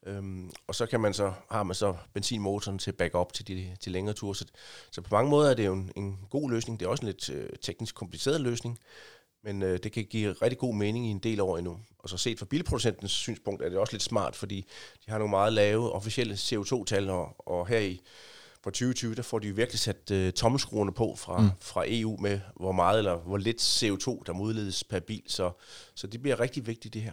Øhm, 0.06 0.50
og 0.66 0.74
så 0.74 0.86
kan 0.86 1.00
man 1.00 1.14
så, 1.14 1.32
har 1.50 1.62
man 1.62 1.74
så 1.74 1.96
benzinmotoren 2.14 2.78
til 2.78 2.92
backup 2.92 3.32
til 3.32 3.46
de 3.46 3.76
til 3.80 3.92
længere 3.92 4.14
ture. 4.14 4.34
Så, 4.34 4.44
så 4.90 5.00
på 5.00 5.08
mange 5.10 5.30
måder 5.30 5.50
er 5.50 5.54
det 5.54 5.66
jo 5.66 5.72
en, 5.72 5.92
en 5.96 6.18
god 6.30 6.50
løsning. 6.50 6.80
Det 6.80 6.86
er 6.86 6.90
også 6.90 7.02
en 7.02 7.06
lidt 7.06 7.30
øh, 7.30 7.50
teknisk 7.62 7.94
kompliceret 7.94 8.40
løsning. 8.40 8.78
Men 9.44 9.62
øh, 9.62 9.78
det 9.82 9.92
kan 9.92 10.04
give 10.04 10.32
rigtig 10.32 10.58
god 10.58 10.74
mening 10.74 11.06
i 11.06 11.10
en 11.10 11.18
del 11.18 11.40
år 11.40 11.58
endnu. 11.58 11.78
Og 11.98 12.08
så 12.08 12.16
set 12.16 12.38
fra 12.38 12.46
bilproducentens 12.46 13.12
synspunkt 13.12 13.62
er 13.62 13.68
det 13.68 13.78
også 13.78 13.92
lidt 13.92 14.02
smart, 14.02 14.36
fordi 14.36 14.64
de 15.06 15.10
har 15.10 15.18
nogle 15.18 15.30
meget 15.30 15.52
lave 15.52 15.92
officielle 15.92 16.34
CO2-tal, 16.34 17.10
og, 17.10 17.48
og 17.48 17.66
her 17.66 17.78
i 17.78 18.00
for 18.62 18.70
2020, 18.70 19.14
der 19.14 19.22
får 19.22 19.38
de 19.38 19.56
virkelig 19.56 19.80
sat 19.80 20.10
øh, 20.10 20.32
tommelskruerne 20.32 20.92
på 20.92 21.14
fra, 21.18 21.40
mm. 21.40 21.48
fra 21.60 21.84
EU 21.86 22.16
med, 22.16 22.40
hvor 22.56 22.72
meget 22.72 22.98
eller 22.98 23.16
hvor 23.16 23.36
lidt 23.36 23.62
CO2, 23.82 24.22
der 24.26 24.32
modledes 24.32 24.84
per 24.84 25.00
bil. 25.00 25.22
Så, 25.26 25.50
så 25.94 26.06
det 26.06 26.22
bliver 26.22 26.40
rigtig 26.40 26.66
vigtigt, 26.66 26.94
det 26.94 27.02
her. 27.02 27.12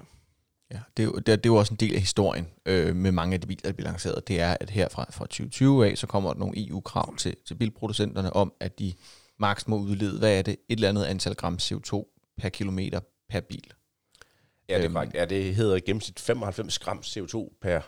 Ja, 0.72 0.80
det 0.98 1.04
er, 1.04 1.08
jo, 1.08 1.14
det, 1.14 1.30
er, 1.30 1.36
det 1.36 1.46
er 1.46 1.54
jo 1.54 1.56
også 1.56 1.74
en 1.74 1.80
del 1.80 1.94
af 1.94 2.00
historien 2.00 2.48
øh, 2.66 2.96
med 2.96 3.12
mange 3.12 3.34
af 3.34 3.42
de 3.42 3.48
biler, 3.48 3.62
der 3.64 3.72
bliver 3.72 3.90
lanceret. 3.90 4.28
Det 4.28 4.40
er, 4.40 4.58
at 4.60 4.70
her 4.70 4.90
fra, 4.90 5.06
fra 5.12 5.26
2020 5.26 5.88
af, 5.88 5.98
så 5.98 6.08
kommer 6.08 6.34
der 6.34 6.40
nogle 6.40 6.68
EU-krav 6.68 7.16
til, 7.16 7.36
til 7.46 7.56
bilproducenterne 7.56 8.34
om, 8.34 8.54
at 8.60 8.80
de 8.80 8.94
maks 9.40 9.68
må 9.68 9.78
udlede, 9.78 10.20
hvad 10.20 10.38
er 10.38 10.42
det, 10.42 10.52
et 10.70 10.76
eller 10.76 10.90
andet 10.90 11.04
antal 11.04 11.36
gram 11.36 11.58
CO2 11.62 12.15
per 12.38 12.50
kilometer 12.50 13.00
per 13.30 13.40
bil. 13.40 13.74
Ja, 14.70 14.74
det 14.74 14.82
er 14.82 14.86
øhm, 14.86 14.94
korrekt. 14.94 15.14
Ja, 15.14 15.26
det 15.26 15.56
hedder 15.56 15.76
i 15.76 15.80
gennemsnit 15.80 16.20
95 16.20 16.80
gram 16.80 17.00
CO2 17.06 17.58
per, 17.62 17.82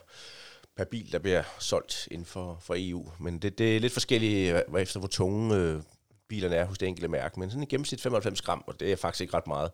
per 0.76 0.84
bil, 0.84 1.12
der 1.12 1.18
bliver 1.18 1.42
solgt 1.58 2.08
inden 2.10 2.26
for, 2.26 2.58
for 2.60 2.74
EU. 2.78 3.06
Men 3.20 3.38
det, 3.38 3.58
det 3.58 3.76
er 3.76 3.80
lidt 3.80 3.92
forskelligt, 3.92 4.56
efter 4.78 4.98
hvor 4.98 5.08
tunge 5.08 5.56
øh, 5.56 5.82
bilerne 6.28 6.56
er 6.56 6.64
hos 6.64 6.78
det 6.78 6.88
enkelte 6.88 7.08
mærke. 7.08 7.40
Men 7.40 7.50
sådan 7.50 7.62
i 7.62 7.66
gennemsnit 7.66 8.00
95 8.00 8.42
gram, 8.42 8.64
og 8.66 8.80
det 8.80 8.92
er 8.92 8.96
faktisk 8.96 9.20
ikke 9.20 9.34
ret 9.34 9.46
meget. 9.46 9.70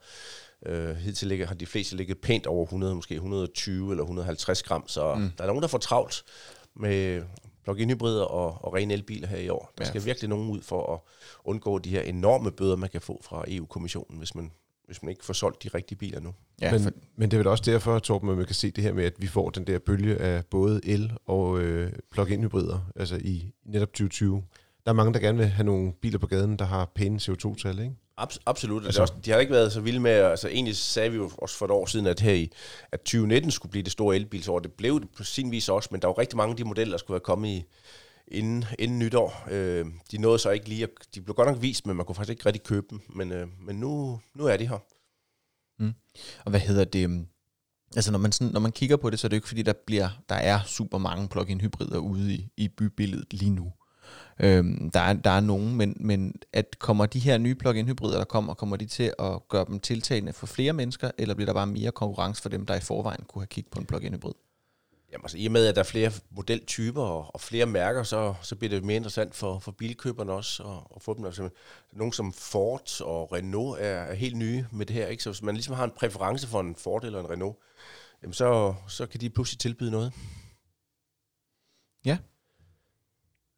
Øh, 0.66 0.96
hidtil 0.96 1.28
ligger, 1.28 1.46
har 1.46 1.54
de 1.54 1.66
fleste 1.66 1.96
ligget 1.96 2.18
pænt 2.18 2.46
over 2.46 2.64
100, 2.64 2.94
måske 2.94 3.14
120 3.14 3.90
eller 3.90 4.02
150 4.02 4.62
gram, 4.62 4.88
så 4.88 5.14
mm. 5.14 5.30
der 5.38 5.44
er 5.44 5.48
nogen, 5.48 5.62
der 5.62 5.68
får 5.68 5.78
travlt 5.78 6.24
med 6.76 7.22
plug-in 7.64 7.90
hybrider 7.90 8.24
og, 8.24 8.64
og 8.64 8.74
rene 8.74 8.94
elbiler 8.94 9.28
her 9.28 9.38
i 9.38 9.48
år. 9.48 9.72
Der 9.78 9.84
ja. 9.84 9.88
skal 9.88 10.04
virkelig 10.04 10.28
nogen 10.28 10.50
ud 10.50 10.62
for 10.62 10.94
at 10.94 11.00
undgå 11.44 11.78
de 11.78 11.90
her 11.90 12.02
enorme 12.02 12.52
bøder, 12.52 12.76
man 12.76 12.90
kan 12.90 13.00
få 13.00 13.20
fra 13.24 13.44
EU-kommissionen, 13.48 14.18
hvis 14.18 14.34
man, 14.34 14.52
hvis 14.86 15.02
man 15.02 15.10
ikke 15.10 15.24
får 15.24 15.34
solgt 15.34 15.62
de 15.62 15.68
rigtige 15.68 15.98
biler 15.98 16.20
nu. 16.20 16.34
Ja, 16.60 16.72
men, 16.72 16.82
for... 16.82 16.90
men 17.16 17.30
det 17.30 17.36
er 17.36 17.38
vel 17.38 17.46
også 17.46 17.62
derfor, 17.66 17.98
Torben, 17.98 18.30
at 18.30 18.36
man 18.36 18.46
kan 18.46 18.54
se 18.54 18.70
det 18.70 18.84
her 18.84 18.92
med, 18.92 19.04
at 19.04 19.12
vi 19.18 19.26
får 19.26 19.50
den 19.50 19.66
der 19.66 19.78
bølge 19.78 20.16
af 20.16 20.44
både 20.46 20.80
el- 20.84 21.12
og 21.26 21.60
øh, 21.60 21.92
plug-in 22.12 22.42
hybrider, 22.42 22.90
altså 22.96 23.16
i 23.16 23.52
netop 23.66 23.88
2020. 23.88 24.42
Der 24.84 24.90
er 24.90 24.94
mange, 24.94 25.12
der 25.12 25.20
gerne 25.20 25.38
vil 25.38 25.46
have 25.46 25.66
nogle 25.66 25.92
biler 25.92 26.18
på 26.18 26.26
gaden, 26.26 26.58
der 26.58 26.64
har 26.64 26.92
pæne 26.94 27.18
CO2-tal, 27.22 27.78
ikke? 27.78 27.94
Abs- 28.20 28.38
absolut. 28.46 28.84
Altså, 28.84 29.02
også, 29.02 29.14
de 29.24 29.30
har 29.30 29.38
ikke 29.38 29.52
været 29.52 29.72
så 29.72 29.80
vilde 29.80 30.00
med, 30.00 30.10
altså 30.10 30.48
egentlig 30.48 30.76
sagde 30.76 31.10
vi 31.10 31.16
jo 31.16 31.30
også 31.38 31.56
for 31.56 31.64
et 31.64 31.70
år 31.70 31.86
siden, 31.86 32.06
at 32.06 32.20
her 32.20 32.32
i 32.32 32.50
at 32.92 33.00
2019 33.00 33.50
skulle 33.50 33.70
blive 33.70 33.82
det 33.82 33.92
store 33.92 34.16
elbilsår. 34.16 34.58
Det 34.58 34.72
blev 34.72 35.00
det 35.00 35.08
på 35.16 35.24
sin 35.24 35.50
vis 35.50 35.68
også, 35.68 35.88
men 35.92 36.00
der 36.00 36.08
var 36.08 36.18
rigtig 36.18 36.36
mange 36.36 36.50
af 36.50 36.56
de 36.56 36.64
modeller, 36.64 36.92
der 36.92 36.98
skulle 36.98 37.14
være 37.14 37.20
kommet 37.20 37.48
i, 37.48 37.64
inden, 38.28 38.64
inden 38.78 38.98
nytår. 38.98 39.48
Øh, 39.50 39.86
de 40.10 40.18
nåede 40.18 40.38
så 40.38 40.50
ikke 40.50 40.68
lige, 40.68 40.82
at, 40.82 40.90
de 41.14 41.20
blev 41.20 41.34
godt 41.34 41.48
nok 41.48 41.62
vist, 41.62 41.86
men 41.86 41.96
man 41.96 42.06
kunne 42.06 42.16
faktisk 42.16 42.30
ikke 42.30 42.46
rigtig 42.46 42.62
købe 42.62 42.86
dem. 42.90 43.00
Men, 43.08 43.32
øh, 43.32 43.48
men 43.60 43.76
nu, 43.76 44.20
nu 44.34 44.46
er 44.46 44.56
de 44.56 44.68
her. 44.68 44.78
Mm. 45.78 45.94
Og 46.44 46.50
hvad 46.50 46.60
hedder 46.60 46.84
det? 46.84 47.10
Mm, 47.10 47.26
altså 47.96 48.12
når 48.12 48.18
man, 48.18 48.32
sådan, 48.32 48.52
når 48.52 48.60
man 48.60 48.72
kigger 48.72 48.96
på 48.96 49.10
det, 49.10 49.18
så 49.18 49.26
er 49.26 49.28
det 49.28 49.36
jo 49.36 49.38
ikke 49.38 49.48
fordi, 49.48 49.62
der, 49.62 49.72
bliver, 49.86 50.08
der 50.28 50.34
er 50.34 50.60
super 50.66 50.98
mange 50.98 51.28
plug-in 51.28 51.60
hybrider 51.60 51.98
ude 51.98 52.34
i, 52.34 52.48
i 52.56 52.68
bybilledet 52.68 53.32
lige 53.32 53.50
nu. 53.50 53.72
Øhm, 54.40 54.90
der, 54.90 55.00
er, 55.00 55.12
der 55.12 55.30
er 55.30 55.40
nogen, 55.40 55.76
men, 55.76 55.96
men 56.00 56.34
at 56.52 56.78
kommer 56.78 57.06
de 57.06 57.18
her 57.18 57.38
nye 57.38 57.54
plug-in 57.54 57.86
hybrider, 57.86 58.18
der 58.18 58.24
kommer, 58.24 58.54
kommer 58.54 58.76
de 58.76 58.86
til 58.86 59.12
at 59.18 59.48
gøre 59.48 59.64
dem 59.68 59.80
tiltagende 59.80 60.32
for 60.32 60.46
flere 60.46 60.72
mennesker, 60.72 61.10
eller 61.18 61.34
bliver 61.34 61.46
der 61.46 61.54
bare 61.54 61.66
mere 61.66 61.92
konkurrence 61.92 62.42
for 62.42 62.48
dem, 62.48 62.66
der 62.66 62.74
i 62.74 62.80
forvejen 62.80 63.24
kunne 63.28 63.42
have 63.42 63.46
kigget 63.46 63.72
på 63.72 63.80
en 63.80 63.86
plug-in 63.86 64.14
hybrid? 64.14 64.34
Jamen, 65.14 65.24
altså, 65.24 65.38
I 65.38 65.46
og 65.46 65.52
med, 65.52 65.66
at 65.66 65.74
der 65.74 65.80
er 65.80 65.84
flere 65.84 66.12
modeltyper 66.30 67.02
og, 67.02 67.34
og 67.34 67.40
flere 67.40 67.66
mærker, 67.66 68.02
så, 68.02 68.34
så 68.42 68.56
bliver 68.56 68.70
det 68.70 68.84
mere 68.84 68.96
interessant 68.96 69.34
for, 69.34 69.58
for 69.58 69.72
bilkøberne 69.72 70.32
også 70.32 70.62
at, 70.62 70.82
og 70.90 71.02
få 71.02 71.14
dem. 71.14 71.24
Altså, 71.24 71.48
nogle 71.92 72.12
som 72.12 72.32
Ford 72.32 73.00
og 73.00 73.32
Renault 73.32 73.80
er, 73.80 73.86
er 73.86 74.14
helt 74.14 74.36
nye 74.36 74.66
med 74.72 74.86
det 74.86 74.96
her. 74.96 75.06
Ikke? 75.06 75.22
Så 75.22 75.30
hvis 75.30 75.42
man 75.42 75.54
ligesom 75.54 75.74
har 75.74 75.84
en 75.84 75.92
præference 75.96 76.46
for 76.46 76.60
en 76.60 76.76
Ford 76.76 77.04
eller 77.04 77.20
en 77.20 77.30
Renault, 77.30 77.56
jamen 78.22 78.32
så, 78.32 78.74
så 78.88 79.06
kan 79.06 79.20
de 79.20 79.30
pludselig 79.30 79.58
tilbyde 79.58 79.90
noget. 79.90 80.12
Ja, 82.04 82.18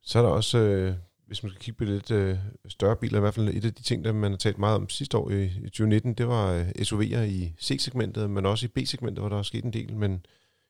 så 0.03 0.19
er 0.19 0.23
der 0.23 0.31
også, 0.31 0.59
øh, 0.59 0.95
hvis 1.27 1.43
man 1.43 1.51
skal 1.51 1.61
kigge 1.61 1.79
på 1.79 1.85
lidt 1.85 2.11
øh, 2.11 2.39
større 2.69 2.97
biler, 2.97 3.19
i 3.19 3.21
hvert 3.21 3.35
fald 3.35 3.49
et 3.49 3.65
af 3.65 3.75
de 3.75 3.83
ting, 3.83 4.05
der 4.05 4.13
man 4.13 4.31
har 4.31 4.39
talt 4.39 4.59
meget 4.59 4.77
om 4.77 4.89
sidste 4.89 5.19
år 5.19 5.31
i, 5.31 5.45
i 5.45 5.69
2019, 5.69 6.15
det 6.15 6.29
var 6.29 6.53
øh, 6.53 6.69
SUV'er 6.69 7.21
i 7.21 7.53
C-segmentet, 7.61 8.31
men 8.31 8.47
også 8.47 8.67
i 8.67 8.69
B-segmentet, 8.69 9.23
hvor 9.23 9.29
der 9.29 9.39
er 9.39 9.43
sket 9.43 9.65
en 9.65 9.73
del. 9.73 9.97
Men 9.97 10.27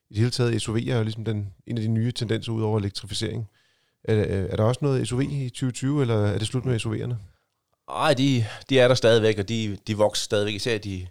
i 0.09 0.13
det 0.13 0.17
hele 0.17 0.31
taget, 0.31 0.67
SUV'er 0.67 0.91
er 0.91 0.97
jo 0.97 1.03
ligesom 1.03 1.25
den, 1.25 1.53
en 1.67 1.77
af 1.77 1.81
de 1.83 1.87
nye 1.87 2.11
tendenser 2.11 2.51
ud 2.51 2.61
over 2.61 2.79
elektrificering. 2.79 3.49
Er, 4.03 4.17
øh, 4.17 4.49
er 4.49 4.55
der 4.55 4.63
også 4.63 4.79
noget 4.81 5.07
SUV 5.07 5.21
i 5.21 5.49
2020, 5.49 6.01
eller 6.01 6.25
er 6.25 6.37
det 6.37 6.47
slut 6.47 6.65
med 6.65 6.79
SUV'erne? 6.79 7.15
Nej, 7.91 8.13
de, 8.13 8.45
de 8.69 8.79
er 8.79 8.87
der 8.87 8.95
stadigvæk, 8.95 9.39
og 9.39 9.49
de, 9.49 9.77
de 9.87 9.97
vokser 9.97 10.23
stadigvæk, 10.23 10.53
især 10.53 10.77
de, 10.77 11.07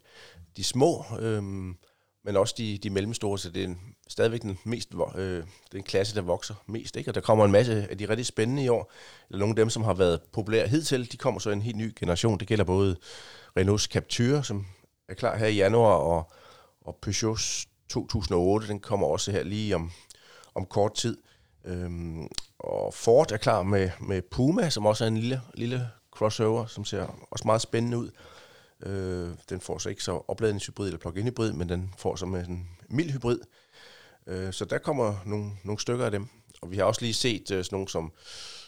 de 0.57 0.65
små. 0.65 1.05
Øhm, 1.21 1.77
men 2.25 2.37
også 2.37 2.55
de, 2.59 2.79
de 2.79 2.91
mellemstore, 2.91 3.39
så 3.39 3.51
det 3.51 3.65
er 3.65 3.75
stadigvæk 4.09 4.43
den, 4.43 4.59
mest, 4.65 4.89
øh, 5.17 5.45
den 5.73 5.83
klasse, 5.83 6.15
der 6.15 6.23
vokser 6.23 6.55
mest. 6.67 6.97
Ikke? 6.97 7.11
Og 7.11 7.15
der 7.15 7.21
kommer 7.21 7.45
en 7.45 7.53
masse 7.53 7.87
af 7.91 7.99
de 7.99 8.09
rigtig 8.09 8.27
spændende 8.27 8.65
i 8.65 8.69
år, 8.69 8.93
eller 9.31 9.39
nogle 9.39 9.53
af 9.53 9.57
dem, 9.57 9.71
som 9.71 9.83
har 9.83 9.95
været 9.95 10.21
populære 10.33 10.69
hidtil, 10.69 11.13
de 11.13 11.17
kommer 11.17 11.41
så 11.41 11.51
en 11.51 11.63
helt 11.63 11.77
ny 11.77 11.93
generation. 12.01 12.39
Det 12.39 12.49
gælder 12.49 12.65
både 12.65 12.97
Renaults 13.57 13.85
Captur, 13.85 14.43
som 14.43 14.67
er 15.09 15.15
klar 15.15 15.37
her 15.37 15.47
i 15.47 15.55
januar, 15.55 15.95
og, 15.95 16.33
og 16.81 16.99
Peugeots 17.03 17.67
2008, 17.89 18.69
den 18.69 18.81
kommer 18.81 19.07
også 19.07 19.33
her 19.33 19.43
lige 19.43 19.75
om, 19.75 19.91
om 20.55 20.67
kort 20.67 20.95
tid. 20.95 21.17
Øhm, 21.65 22.29
og 22.59 22.95
Ford 22.95 23.33
er 23.33 23.37
klar 23.37 23.63
med, 23.63 23.91
med 24.01 24.23
Puma, 24.23 24.71
som 24.71 24.87
også 24.87 25.05
er 25.05 25.09
en 25.09 25.17
lille, 25.17 25.41
lille 25.55 25.89
crossover, 26.11 26.67
som 26.67 26.85
ser 26.85 27.27
også 27.31 27.43
meget 27.47 27.61
spændende 27.61 27.99
ud. 27.99 28.11
Øh, 28.83 29.31
den 29.49 29.61
får 29.61 29.79
så 29.79 29.89
ikke 29.89 30.03
så 30.03 30.23
opladningshybrid 30.29 30.87
eller 30.87 30.99
plug-in 30.99 31.27
hybrid, 31.27 31.53
men 31.53 31.69
den 31.69 31.95
får 31.99 32.17
så 32.17 32.27
med 32.27 32.47
en 32.47 32.69
mild 32.89 33.11
hybrid. 33.11 33.41
Øh, 34.27 34.53
så 34.53 34.65
der 34.65 34.79
kommer 34.79 35.15
nogle, 35.27 35.51
nogle 35.65 35.81
stykker 35.81 36.05
af 36.05 36.11
dem. 36.11 36.29
Og 36.63 36.71
vi 36.71 36.77
har 36.77 36.85
også 36.85 37.01
lige 37.01 37.15
set 37.15 37.51
øh, 37.51 37.65
sådan 37.65 37.77
nogle 37.77 37.89
som 37.89 38.13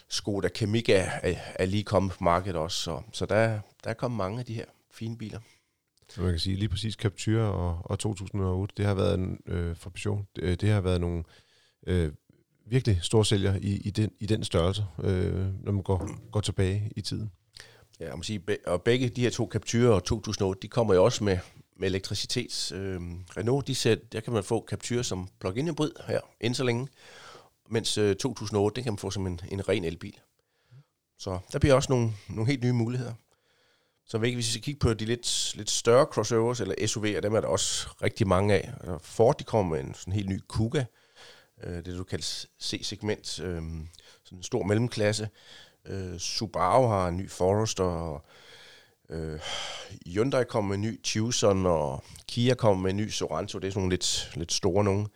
Skoda 0.09 0.49
Kamiq 0.49 0.89
er, 0.89 1.11
er 1.55 1.65
lige 1.65 1.85
kommet 1.85 2.13
på 2.13 2.25
markedet 2.25 2.57
også. 2.57 2.79
Så, 2.79 3.03
så 3.13 3.27
der, 3.27 3.61
der 3.85 3.91
er 3.91 3.95
kommet 3.95 4.17
mange 4.17 4.39
af 4.39 4.47
de 4.47 4.55
her 4.55 4.65
fine 4.91 5.19
biler. 5.19 5.41
Så 6.11 6.23
man 6.23 6.31
kan 6.31 6.38
sige 6.38 6.57
lige 6.57 6.69
præcis 6.69 6.95
Captur 6.95 7.43
og, 7.43 7.81
og 7.85 7.99
2008, 7.99 8.75
det 8.77 8.87
har 8.87 8.95
været 8.95 9.15
en 9.15 9.41
øh, 9.47 9.77
for 9.77 9.91
Peugeot, 9.91 10.25
det, 10.37 10.43
øh, 10.43 10.57
det 10.61 10.69
har 10.69 10.81
været 10.81 11.00
nogle 11.00 11.25
øh, 11.87 12.12
virkelig 12.67 12.99
store 13.03 13.25
sælger 13.25 13.55
i, 13.55 13.77
i, 13.77 13.91
den, 13.91 14.11
i 14.21 14.27
den 14.27 14.45
størrelse, 14.45 14.85
øh, 15.03 15.65
når 15.65 15.73
man 15.73 15.83
går, 15.83 16.31
går 16.31 16.41
tilbage 16.41 16.93
i 16.97 17.00
tiden. 17.00 17.31
Ja, 18.00 18.15
man 18.15 18.23
sige, 18.23 18.43
og 18.67 18.83
begge 18.83 19.09
de 19.09 19.21
her 19.21 19.31
to 19.31 19.49
Captur 19.53 19.95
og 19.95 20.05
2008, 20.05 20.61
de 20.62 20.69
kommer 20.69 20.95
jo 20.95 21.05
også 21.05 21.25
med, 21.25 21.38
med 21.77 21.88
elektricitet. 21.88 22.73
Øh, 22.75 23.00
Renault, 23.37 23.67
de 23.67 23.75
sæt, 23.75 24.12
der 24.12 24.21
kan 24.21 24.33
man 24.33 24.45
få 24.45 24.67
Captur 24.69 25.03
som 25.03 25.29
plug-in 25.41 25.69
hybrid 25.69 25.91
her, 26.07 26.21
inden 26.41 26.55
så 26.55 26.65
længe, 26.65 26.88
mens 27.71 27.99
øh, 27.99 28.17
2008, 28.17 28.77
den 28.77 28.85
kan 28.85 28.93
man 28.93 28.99
få 28.99 29.11
som 29.11 29.27
en, 29.27 29.41
en 29.50 29.69
ren 29.69 29.85
elbil. 29.85 30.15
Så 31.19 31.38
der 31.53 31.59
bliver 31.59 31.75
også 31.75 31.93
nogle, 31.93 32.12
nogle 32.29 32.47
helt 32.47 32.65
nye 32.65 32.73
muligheder. 32.73 33.15
Så 34.11 34.19
hvis 34.19 34.37
vi 34.37 34.43
skal 34.43 34.62
kigge 34.62 34.79
på 34.79 34.95
de 34.95 35.05
lidt, 35.05 35.53
lidt 35.57 35.71
større 35.71 36.05
crossovers, 36.05 36.61
eller 36.61 36.75
SUV'er, 36.75 37.21
dem 37.21 37.35
er 37.35 37.41
der 37.41 37.49
også 37.49 37.88
rigtig 38.03 38.27
mange 38.27 38.55
af. 38.55 38.73
Ford, 39.00 39.38
de 39.38 39.45
kommer 39.45 39.77
med 39.77 39.85
en 39.85 39.95
sådan 39.95 40.12
helt 40.12 40.29
ny 40.29 40.41
Kuga, 40.49 40.85
øh, 41.65 41.77
det 41.77 41.87
du 41.99 42.05
kalder 42.05 42.47
C-segment, 42.62 43.41
øh, 43.41 43.62
sådan 44.25 44.38
en 44.38 44.43
stor 44.43 44.62
mellemklasse. 44.62 45.29
Øh, 45.87 46.19
Subaru 46.19 46.87
har 46.87 47.09
en 47.09 47.17
ny 47.17 47.31
Forester, 47.31 47.85
og 47.85 48.25
øh, 49.11 49.41
Hyundai 50.07 50.45
kommer 50.45 50.69
med 50.69 50.77
en 50.77 50.93
ny 50.93 51.00
Tucson, 51.03 51.67
og 51.67 52.05
Kia 52.29 52.55
kommer 52.55 52.83
med 52.83 52.91
en 52.91 52.97
ny 52.97 53.09
Sorento. 53.09 53.59
Det 53.59 53.67
er 53.67 53.71
sådan 53.71 53.81
nogle 53.81 53.93
lidt, 53.93 54.31
lidt 54.35 54.53
store 54.53 54.85
nogen. 54.85 55.09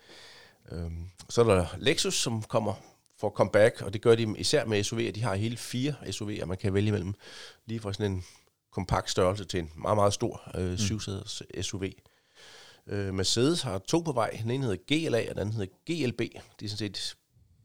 Øh, 0.73 0.91
så 1.29 1.41
er 1.41 1.45
der 1.45 1.67
Lexus, 1.79 2.15
som 2.15 2.43
kommer 2.43 2.75
for 3.19 3.31
comeback, 3.31 3.83
og 3.83 3.93
det 3.93 4.03
gør 4.03 4.15
de 4.15 4.35
især 4.39 4.65
med 4.65 4.85
SUV'er. 4.85 5.11
De 5.11 5.23
har 5.23 5.35
hele 5.35 5.57
fire 5.57 5.95
SUV'er, 6.03 6.45
man 6.45 6.59
kan 6.59 6.75
vælge 6.75 6.89
imellem. 6.89 7.15
Lige 7.67 7.81
fra 7.81 7.93
sådan 7.93 8.13
en 8.13 8.25
kompakt 8.73 9.11
størrelse 9.11 9.45
til 9.45 9.61
en 9.61 9.71
meget, 9.75 9.97
meget 9.97 10.13
stor 10.13 10.43
øh, 10.55 10.71
mm. 10.71 10.79
syvsæders 10.79 11.43
SUV. 11.61 11.85
Øh, 12.87 13.15
Mercedes 13.15 13.63
har 13.63 13.79
to 13.79 14.01
på 14.01 14.13
vej. 14.13 14.39
Den 14.43 14.51
ene 14.51 14.65
hedder 14.65 15.09
GLA, 15.09 15.19
og 15.19 15.35
den 15.35 15.39
anden 15.39 15.55
hedder 15.55 15.73
GLB. 15.87 16.21
De 16.61 16.65
er 16.65 16.69
sådan 16.69 16.95
set 16.95 17.17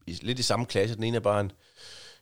i, 0.07 0.11
lidt 0.21 0.39
i 0.39 0.43
samme 0.43 0.65
klasse. 0.65 0.95
Den 0.95 1.03
ene 1.03 1.17
er 1.17 1.21
bare 1.21 1.41
en 1.41 1.51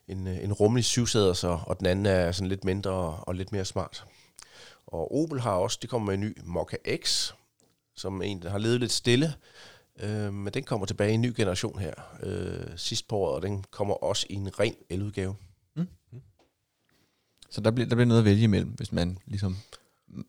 en, 0.08 0.26
øh, 0.26 0.44
en 0.44 0.52
rummelig 0.52 0.84
syvsæder, 0.84 1.32
så, 1.32 1.58
og 1.66 1.78
den 1.78 1.86
anden 1.86 2.06
er 2.06 2.32
sådan 2.32 2.48
lidt 2.48 2.64
mindre 2.64 2.90
og, 2.90 3.28
og 3.28 3.34
lidt 3.34 3.52
mere 3.52 3.64
smart. 3.64 4.04
Og 4.86 5.14
Opel 5.14 5.40
har 5.40 5.52
også, 5.52 5.78
de 5.82 5.86
kommer 5.86 6.06
med 6.06 6.14
en 6.14 6.20
ny 6.20 6.38
Mokka 6.44 6.76
X, 6.96 7.32
som 7.96 8.22
en, 8.22 8.42
der 8.42 8.50
har 8.50 8.58
levet 8.58 8.80
lidt 8.80 8.92
stille, 8.92 9.34
øh, 10.00 10.32
men 10.34 10.54
den 10.54 10.64
kommer 10.64 10.86
tilbage 10.86 11.10
i 11.10 11.14
en 11.14 11.20
ny 11.20 11.32
generation 11.36 11.78
her 11.78 11.94
øh, 12.22 12.66
sidst 12.76 13.08
på 13.08 13.16
året, 13.16 13.34
og 13.34 13.42
den 13.42 13.64
kommer 13.70 13.94
også 13.94 14.26
i 14.30 14.34
en 14.34 14.60
ren 14.60 14.74
eludgave. 14.90 15.36
Så 17.56 17.62
der 17.62 17.70
bliver, 17.70 17.88
der 17.88 17.96
bliver 17.96 18.06
noget 18.06 18.20
at 18.20 18.24
vælge 18.24 18.42
imellem, 18.42 18.70
hvis 18.70 18.92
man 18.92 19.18
ligesom 19.26 19.56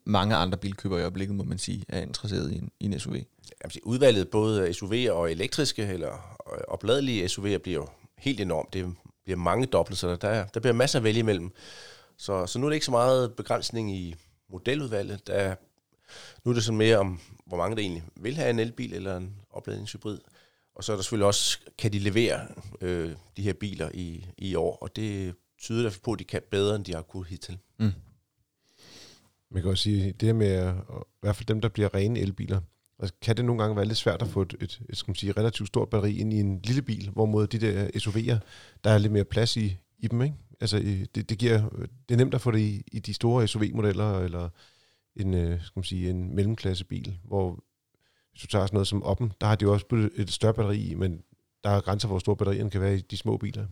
mange 0.05 0.35
andre 0.35 0.57
bilkøbere 0.57 0.99
i 0.99 1.01
øjeblikket, 1.01 1.35
må 1.35 1.43
man 1.43 1.57
sige, 1.57 1.85
er 1.89 2.01
interesseret 2.01 2.51
i 2.51 2.55
en, 2.57 2.71
i 2.79 2.85
en 2.85 2.99
SUV. 2.99 3.13
Jamen, 3.13 3.71
udvalget 3.83 4.29
både 4.29 4.69
SUV'er 4.69 5.11
og 5.11 5.31
elektriske 5.31 5.83
eller 5.83 6.37
øh, 6.53 6.59
opladelige 6.67 7.25
SUV'er 7.25 7.57
bliver 7.57 7.73
jo 7.73 7.87
helt 8.17 8.39
enormt. 8.39 8.73
Det 8.73 8.95
bliver 9.23 9.37
mange 9.37 9.65
dobbelt, 9.65 9.97
så 9.97 10.15
der, 10.15 10.45
der 10.45 10.59
bliver 10.59 10.73
masser 10.73 10.99
at 10.99 11.03
vælge 11.03 11.19
imellem. 11.19 11.51
Så, 12.17 12.45
så 12.45 12.59
nu 12.59 12.65
er 12.65 12.69
det 12.69 12.75
ikke 12.75 12.85
så 12.85 12.91
meget 12.91 13.33
begrænsning 13.33 13.95
i, 13.95 14.15
modeludvalget. 14.49 15.27
Der, 15.27 15.55
nu 16.43 16.51
er 16.51 16.55
det 16.55 16.63
sådan 16.63 16.77
mere 16.77 16.97
om, 16.97 17.19
hvor 17.45 17.57
mange 17.57 17.75
der 17.75 17.81
egentlig 17.81 18.03
vil 18.15 18.35
have 18.35 18.49
en 18.49 18.59
elbil 18.59 18.93
eller 18.93 19.17
en 19.17 19.35
opladningshybrid. 19.49 20.19
Og 20.75 20.83
så 20.83 20.91
er 20.91 20.95
der 20.95 21.03
selvfølgelig 21.03 21.27
også, 21.27 21.59
kan 21.77 21.93
de 21.93 21.99
levere 21.99 22.47
øh, 22.81 23.11
de 23.37 23.41
her 23.41 23.53
biler 23.53 23.89
i, 23.93 24.25
i 24.37 24.55
år, 24.55 24.77
og 24.81 24.95
det 24.95 25.35
tyder 25.57 25.83
derfor 25.83 25.99
på, 26.03 26.11
at 26.11 26.19
de 26.19 26.23
kan 26.23 26.41
bedre, 26.51 26.75
end 26.75 26.85
de 26.85 26.93
har 26.93 27.01
kunnet 27.01 27.27
hittil. 27.27 27.57
Mm. 27.79 27.91
Man 29.51 29.61
kan 29.61 29.71
også 29.71 29.83
sige, 29.83 30.11
det 30.11 30.27
her 30.27 30.33
med, 30.33 30.73
i 30.89 31.19
hvert 31.21 31.35
fald 31.35 31.45
dem, 31.45 31.61
der 31.61 31.69
bliver 31.69 31.93
rene 31.93 32.19
elbiler, 32.19 32.61
altså, 32.99 33.15
kan 33.21 33.37
det 33.37 33.45
nogle 33.45 33.61
gange 33.61 33.75
være 33.75 33.85
lidt 33.85 33.97
svært 33.97 34.21
at 34.21 34.27
få 34.27 34.41
et, 34.41 34.55
et, 34.61 34.81
et 34.89 34.97
skal 34.97 35.09
man 35.09 35.15
sige, 35.15 35.31
relativt 35.31 35.67
stort 35.67 35.89
batteri 35.89 36.17
ind 36.17 36.33
i 36.33 36.39
en 36.39 36.61
lille 36.63 36.81
bil, 36.81 37.09
hvorimod 37.09 37.47
de 37.47 37.59
der 37.59 37.87
SUV'er, 37.87 38.39
der 38.83 38.89
er 38.89 38.97
lidt 38.97 39.13
mere 39.13 39.25
plads 39.25 39.57
i, 39.57 39.77
i 39.99 40.07
dem, 40.07 40.21
ikke? 40.21 40.35
Altså, 40.59 40.79
det, 41.15 41.29
det, 41.29 41.37
giver, 41.37 41.69
det 42.09 42.15
er 42.15 42.17
nemt 42.17 42.33
at 42.33 42.41
få 42.41 42.51
det 42.51 42.59
i, 42.59 42.83
i 42.91 42.99
de 42.99 43.13
store 43.13 43.47
SUV-modeller, 43.47 44.19
eller 44.19 44.49
en, 45.15 45.33
øh, 45.33 45.61
skal 45.61 45.79
man 45.79 45.83
sige, 45.83 46.09
en 46.09 46.35
mellemklassebil, 46.35 47.17
hvor 47.23 47.63
hvis 48.31 48.41
du 48.41 48.47
tager 48.47 48.65
sådan 48.65 48.75
noget 48.75 48.87
som 48.87 49.03
Oppen, 49.03 49.31
der 49.41 49.47
har 49.47 49.55
de 49.55 49.63
jo 49.63 49.73
også 49.73 50.09
et 50.15 50.31
større 50.31 50.53
batteri 50.53 50.79
i, 50.79 50.95
men 50.95 51.21
der 51.63 51.69
er 51.69 51.81
grænser 51.81 52.07
for, 52.07 52.13
hvor 52.13 52.19
store 52.19 52.37
batterierne 52.37 52.69
kan 52.69 52.81
være 52.81 52.95
i 52.95 53.01
de 53.01 53.17
små 53.17 53.37
biler. 53.37 53.65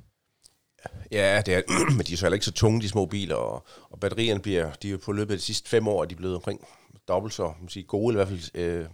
Ja, 1.11 1.41
det 1.45 1.53
er, 1.53 1.61
men 1.97 2.05
de 2.05 2.13
er 2.13 2.17
så 2.17 2.25
heller 2.25 2.35
ikke 2.35 2.45
så 2.45 2.51
tunge, 2.51 2.81
de 2.81 2.89
små 2.89 3.05
biler, 3.05 3.35
og, 3.35 3.65
og 3.89 3.99
batterierne 3.99 4.41
bliver, 4.41 4.73
de 4.73 4.91
er 4.91 4.97
på 4.97 5.11
løbet 5.11 5.33
af 5.33 5.37
de 5.37 5.43
sidste 5.43 5.69
fem 5.69 5.87
år, 5.87 6.05
de 6.05 6.13
er 6.13 6.17
blevet 6.17 6.35
omkring 6.35 6.67
dobbelt 7.07 7.33
så 7.33 7.53
man 7.59 7.69
sige, 7.69 7.83
gode, 7.83 8.13
i 8.13 8.15
hvert 8.15 8.27
fald, 8.27 8.55
øh, 8.55 8.85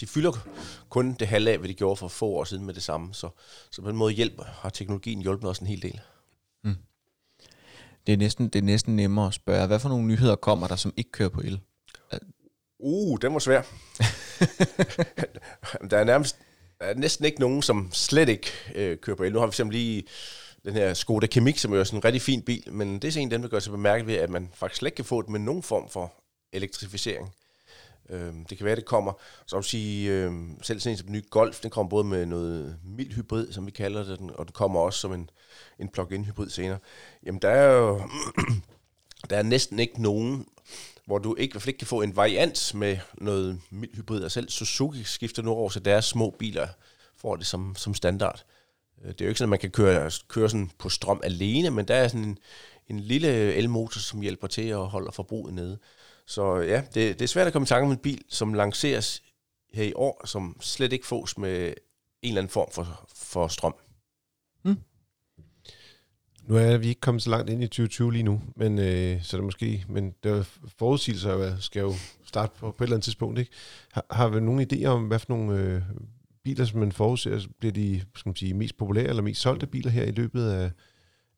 de 0.00 0.06
fylder 0.06 0.32
kun 0.88 1.12
det 1.12 1.28
halve 1.28 1.50
af, 1.50 1.58
hvad 1.58 1.68
de 1.68 1.74
gjorde 1.74 1.96
for 1.96 2.08
få 2.08 2.26
år 2.26 2.44
siden 2.44 2.66
med 2.66 2.74
det 2.74 2.82
samme, 2.82 3.14
så, 3.14 3.28
så 3.70 3.82
på 3.82 3.88
den 3.88 3.96
måde 3.96 4.12
hjælper, 4.12 4.44
har 4.44 4.70
teknologien 4.70 5.22
hjulpet 5.22 5.50
os 5.50 5.58
en 5.58 5.66
hel 5.66 5.82
del. 5.82 6.00
Mm. 6.64 6.76
Det, 8.06 8.12
er 8.12 8.16
næsten, 8.16 8.48
det 8.48 8.58
er 8.58 8.62
næsten 8.62 8.96
nemmere 8.96 9.26
at 9.26 9.34
spørge, 9.34 9.66
hvad 9.66 9.78
for 9.78 9.88
nogle 9.88 10.06
nyheder 10.06 10.36
kommer 10.36 10.68
der, 10.68 10.76
som 10.76 10.94
ikke 10.96 11.10
kører 11.10 11.28
på 11.28 11.40
el? 11.40 11.60
Uh, 12.78 13.18
den 13.22 13.32
var 13.32 13.38
svær. 13.38 13.62
der 15.90 15.98
er 15.98 16.04
nærmest 16.04 16.36
der 16.82 16.88
er 16.88 16.94
næsten 16.94 17.24
ikke 17.24 17.40
nogen, 17.40 17.62
som 17.62 17.88
slet 17.92 18.28
ikke 18.28 18.52
øh, 18.74 18.98
kører 18.98 19.16
på 19.16 19.22
el. 19.22 19.32
Nu 19.32 19.38
har 19.38 19.46
vi 19.46 19.52
fx 19.52 19.60
lige 19.70 20.04
den 20.64 20.74
her 20.74 20.94
Skoda 20.94 21.26
Kemik, 21.26 21.58
som 21.58 21.72
er 21.72 21.84
sådan 21.84 21.98
en 21.98 22.04
rigtig 22.04 22.22
fin 22.22 22.42
bil, 22.42 22.72
men 22.72 22.98
det 22.98 23.16
er 23.16 23.20
en 23.20 23.30
den 23.30 23.42
vil 23.42 23.50
gøre 23.50 23.60
sig 23.60 23.72
bemærket 23.72 24.06
ved, 24.06 24.14
at 24.14 24.30
man 24.30 24.50
faktisk 24.54 24.78
slet 24.78 24.88
ikke 24.88 24.96
kan 24.96 25.04
få 25.04 25.22
det 25.22 25.30
med 25.30 25.40
nogen 25.40 25.62
form 25.62 25.88
for 25.88 26.12
elektrificering. 26.52 27.34
Øh, 28.10 28.32
det 28.50 28.58
kan 28.58 28.64
være, 28.64 28.76
det 28.76 28.84
kommer. 28.84 29.12
Så 29.46 29.56
vil 29.56 29.64
sige, 29.64 30.10
øh, 30.10 30.32
selv 30.62 30.80
sådan 30.80 30.92
en 30.92 30.98
som 30.98 31.12
ny 31.12 31.30
Golf, 31.30 31.60
den 31.60 31.70
kommer 31.70 31.90
både 31.90 32.04
med 32.04 32.26
noget 32.26 32.76
mild 32.84 33.12
hybrid, 33.12 33.52
som 33.52 33.66
vi 33.66 33.70
kalder 33.70 34.04
det, 34.04 34.30
og 34.30 34.46
den 34.46 34.52
kommer 34.52 34.80
også 34.80 34.98
som 34.98 35.12
en, 35.12 35.30
en 35.78 35.88
plug-in 35.88 36.24
hybrid 36.24 36.50
senere. 36.50 36.78
Jamen, 37.26 37.42
der 37.42 37.48
er 37.48 37.72
jo 37.72 38.02
der 39.30 39.36
er 39.36 39.42
næsten 39.42 39.78
ikke 39.78 40.02
nogen 40.02 40.46
hvor 41.04 41.18
du 41.18 41.34
ikke, 41.34 41.52
i 41.52 41.54
hvert 41.54 41.62
fald 41.62 41.68
ikke 41.68 41.78
kan 41.78 41.86
få 41.86 42.02
en 42.02 42.16
variant 42.16 42.74
med 42.74 42.98
noget 43.14 43.60
mild 43.70 43.94
hybrid. 43.94 44.22
Og 44.24 44.30
selv 44.30 44.48
Suzuki 44.48 45.04
skifter 45.04 45.42
nu 45.42 45.50
over 45.50 45.68
til 45.68 45.84
deres 45.84 46.04
små 46.04 46.30
biler, 46.38 46.68
får 47.16 47.36
det 47.36 47.46
som, 47.46 47.74
som 47.76 47.94
standard. 47.94 48.44
Øh, 49.04 49.08
det 49.08 49.20
er 49.20 49.24
jo 49.24 49.28
ikke 49.28 49.38
sådan, 49.38 49.46
at 49.46 49.50
man 49.50 49.58
kan 49.58 49.70
køre, 49.70 50.10
køre 50.28 50.48
sådan 50.48 50.70
på 50.78 50.88
strøm 50.88 51.20
alene, 51.24 51.70
men 51.70 51.88
der 51.88 51.94
er 51.94 52.08
sådan 52.08 52.24
en, 52.24 52.38
en 52.88 53.00
lille 53.00 53.54
elmotor, 53.54 54.00
som 54.00 54.20
hjælper 54.20 54.46
til 54.46 54.68
at 54.68 54.88
holde 54.88 55.12
forbruget 55.12 55.54
nede. 55.54 55.78
Så 56.26 56.56
ja, 56.56 56.82
det, 56.94 57.18
det 57.18 57.22
er 57.22 57.28
svært 57.28 57.46
at 57.46 57.52
komme 57.52 57.64
i 57.64 57.66
tanke 57.66 57.86
om 57.86 57.92
en 57.92 57.98
bil, 57.98 58.22
som 58.28 58.54
lanceres 58.54 59.22
her 59.72 59.84
i 59.84 59.92
år, 59.94 60.26
som 60.26 60.56
slet 60.60 60.92
ikke 60.92 61.06
fås 61.06 61.38
med 61.38 61.66
en 62.22 62.28
eller 62.28 62.40
anden 62.40 62.50
form 62.50 62.68
for, 62.72 63.10
for 63.14 63.48
strøm. 63.48 63.74
Mm. 64.64 64.76
Nu 66.42 66.56
er 66.56 66.76
vi 66.76 66.88
ikke 66.88 67.00
kommet 67.00 67.22
så 67.22 67.30
langt 67.30 67.50
ind 67.50 67.62
i 67.62 67.66
2020 67.66 68.12
lige 68.12 68.22
nu, 68.22 68.42
men 68.56 68.78
øh, 68.78 69.22
så 69.22 69.36
det 69.36 69.44
måske, 69.44 69.84
men 69.88 70.14
det 70.22 70.32
er 70.32 70.44
forudsigelser 70.78 71.58
skal 71.58 71.80
jo 71.80 71.92
starte 72.24 72.52
på, 72.58 72.70
på 72.70 72.84
et 72.84 72.86
eller 72.86 72.96
andet 72.96 73.04
tidspunkt, 73.04 73.38
ikke? 73.38 73.52
Har, 73.92 74.06
har 74.10 74.28
vi 74.28 74.40
nogen 74.40 74.66
idéer 74.72 74.86
om, 74.86 75.06
hvad 75.06 75.18
for 75.18 75.26
nogle 75.28 75.58
øh, 75.58 75.82
biler, 76.44 76.64
som 76.64 76.80
man 76.80 76.92
forudser, 76.92 77.46
bliver 77.58 77.72
de 77.72 78.02
skal 78.14 78.28
man 78.28 78.36
sige, 78.36 78.54
mest 78.54 78.76
populære 78.76 79.08
eller 79.08 79.22
mest 79.22 79.40
solgte 79.40 79.66
biler 79.66 79.90
her 79.90 80.04
i 80.04 80.10
løbet 80.10 80.50
af, 80.50 80.70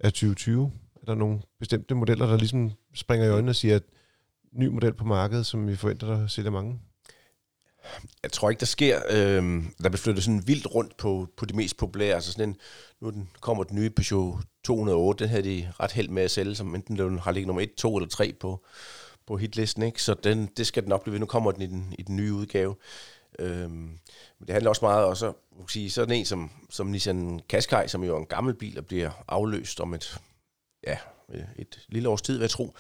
af 0.01 0.12
2020? 0.12 0.73
Er 1.03 1.05
der 1.07 1.14
nogle 1.14 1.40
bestemte 1.59 1.95
modeller, 1.95 2.27
der 2.27 2.37
ligesom 2.37 2.71
springer 2.95 3.27
i 3.27 3.31
øjnene 3.31 3.51
og 3.51 3.57
siger, 3.57 3.77
at 3.77 3.83
ny 4.53 4.67
model 4.67 4.95
på 4.95 5.05
markedet, 5.05 5.47
som 5.47 5.69
vi 5.69 5.77
forventer, 5.77 6.07
der 6.07 6.27
sælger 6.27 6.51
mange? 6.51 6.81
Jeg 8.23 8.33
tror 8.33 8.51
ikke, 8.51 8.61
der 8.61 8.67
sker. 8.67 9.01
Øh, 9.11 9.62
der 9.83 9.88
bliver 9.88 9.97
flyttet 9.97 10.25
sådan 10.25 10.47
vildt 10.47 10.75
rundt 10.75 10.97
på, 10.97 11.29
på 11.37 11.45
de 11.45 11.57
mest 11.57 11.77
populære. 11.77 12.14
Altså 12.14 12.33
sådan 12.33 12.49
en, 12.49 12.57
nu 13.01 13.11
den, 13.11 13.29
kommer 13.40 13.64
den 13.64 13.77
nye 13.77 13.90
Peugeot 13.90 14.40
208, 14.64 15.25
den 15.25 15.31
havde 15.31 15.43
de 15.43 15.73
ret 15.81 15.93
held 15.93 16.09
med 16.09 16.23
at 16.23 16.31
sælge, 16.31 16.55
som 16.55 16.75
enten 16.75 16.99
den 16.99 17.19
har 17.19 17.33
ligget 17.33 17.47
nummer 17.47 17.62
1, 17.62 17.75
2 17.75 17.97
eller 17.97 18.09
3 18.09 18.33
på, 18.40 18.64
på 19.27 19.37
hitlisten. 19.37 19.83
Ikke? 19.83 20.03
Så 20.03 20.14
den, 20.25 20.49
det 20.57 20.67
skal 20.67 20.83
den 20.83 20.88
nok 20.88 21.05
blive 21.05 21.19
Nu 21.19 21.27
kommer 21.27 21.53
den 21.53 21.62
i 21.62 21.67
den, 21.67 21.95
i 21.99 22.03
den 22.03 22.17
nye 22.17 22.33
udgave. 22.33 22.77
Øhm, 23.38 23.70
men 24.38 24.47
det 24.47 24.51
handler 24.51 24.68
også 24.68 24.85
meget, 24.85 25.05
og 25.05 25.16
så 25.16 25.33
kan 25.59 25.68
sige, 25.68 25.90
sådan 25.90 26.14
en 26.14 26.25
som, 26.25 26.51
som 26.70 26.87
Nissan 26.87 27.40
Qashqai, 27.49 27.88
som 27.88 28.05
jo 28.05 28.14
er 28.16 28.20
en 28.20 28.27
gammel 28.27 28.55
bil, 28.55 28.79
og 28.79 28.87
bliver 28.87 29.25
afløst 29.29 29.81
om 29.81 29.94
et, 29.94 30.20
ja, 30.87 30.97
et 31.57 31.81
lille 31.88 32.09
års 32.09 32.23
tid, 32.23 32.37
hvad 32.37 32.44
jeg 32.44 32.51
tror. 32.51 32.75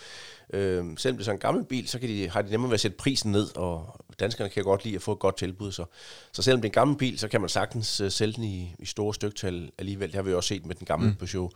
Øhm, 0.52 0.96
selvom 0.96 1.16
det 1.16 1.22
er 1.22 1.24
så 1.24 1.30
en 1.30 1.38
gammel 1.38 1.64
bil, 1.64 1.88
så 1.88 1.98
kan 1.98 2.08
de, 2.08 2.28
har 2.28 2.42
de 2.42 2.50
nemmere 2.50 2.70
ved 2.70 2.74
at 2.74 2.80
sætte 2.80 2.96
prisen 2.96 3.32
ned, 3.32 3.56
og 3.56 4.04
danskerne 4.20 4.50
kan 4.50 4.64
godt 4.64 4.84
lide 4.84 4.96
at 4.96 5.02
få 5.02 5.12
et 5.12 5.18
godt 5.18 5.36
tilbud. 5.36 5.72
Så, 5.72 5.84
så 6.32 6.42
selvom 6.42 6.60
det 6.60 6.68
er 6.68 6.70
en 6.70 6.74
gammel 6.74 6.96
bil, 6.96 7.18
så 7.18 7.28
kan 7.28 7.40
man 7.40 7.50
sagtens 7.50 8.00
uh, 8.00 8.08
sælge 8.08 8.32
den 8.32 8.44
i, 8.44 8.74
i 8.78 8.86
store 8.86 9.14
styktal 9.14 9.70
alligevel. 9.78 10.08
Det 10.08 10.14
har 10.14 10.22
vi 10.22 10.34
også 10.34 10.48
set 10.48 10.66
med 10.66 10.74
den 10.74 10.86
gamle 10.86 11.08
mm. 11.08 11.16
Peugeot 11.16 11.52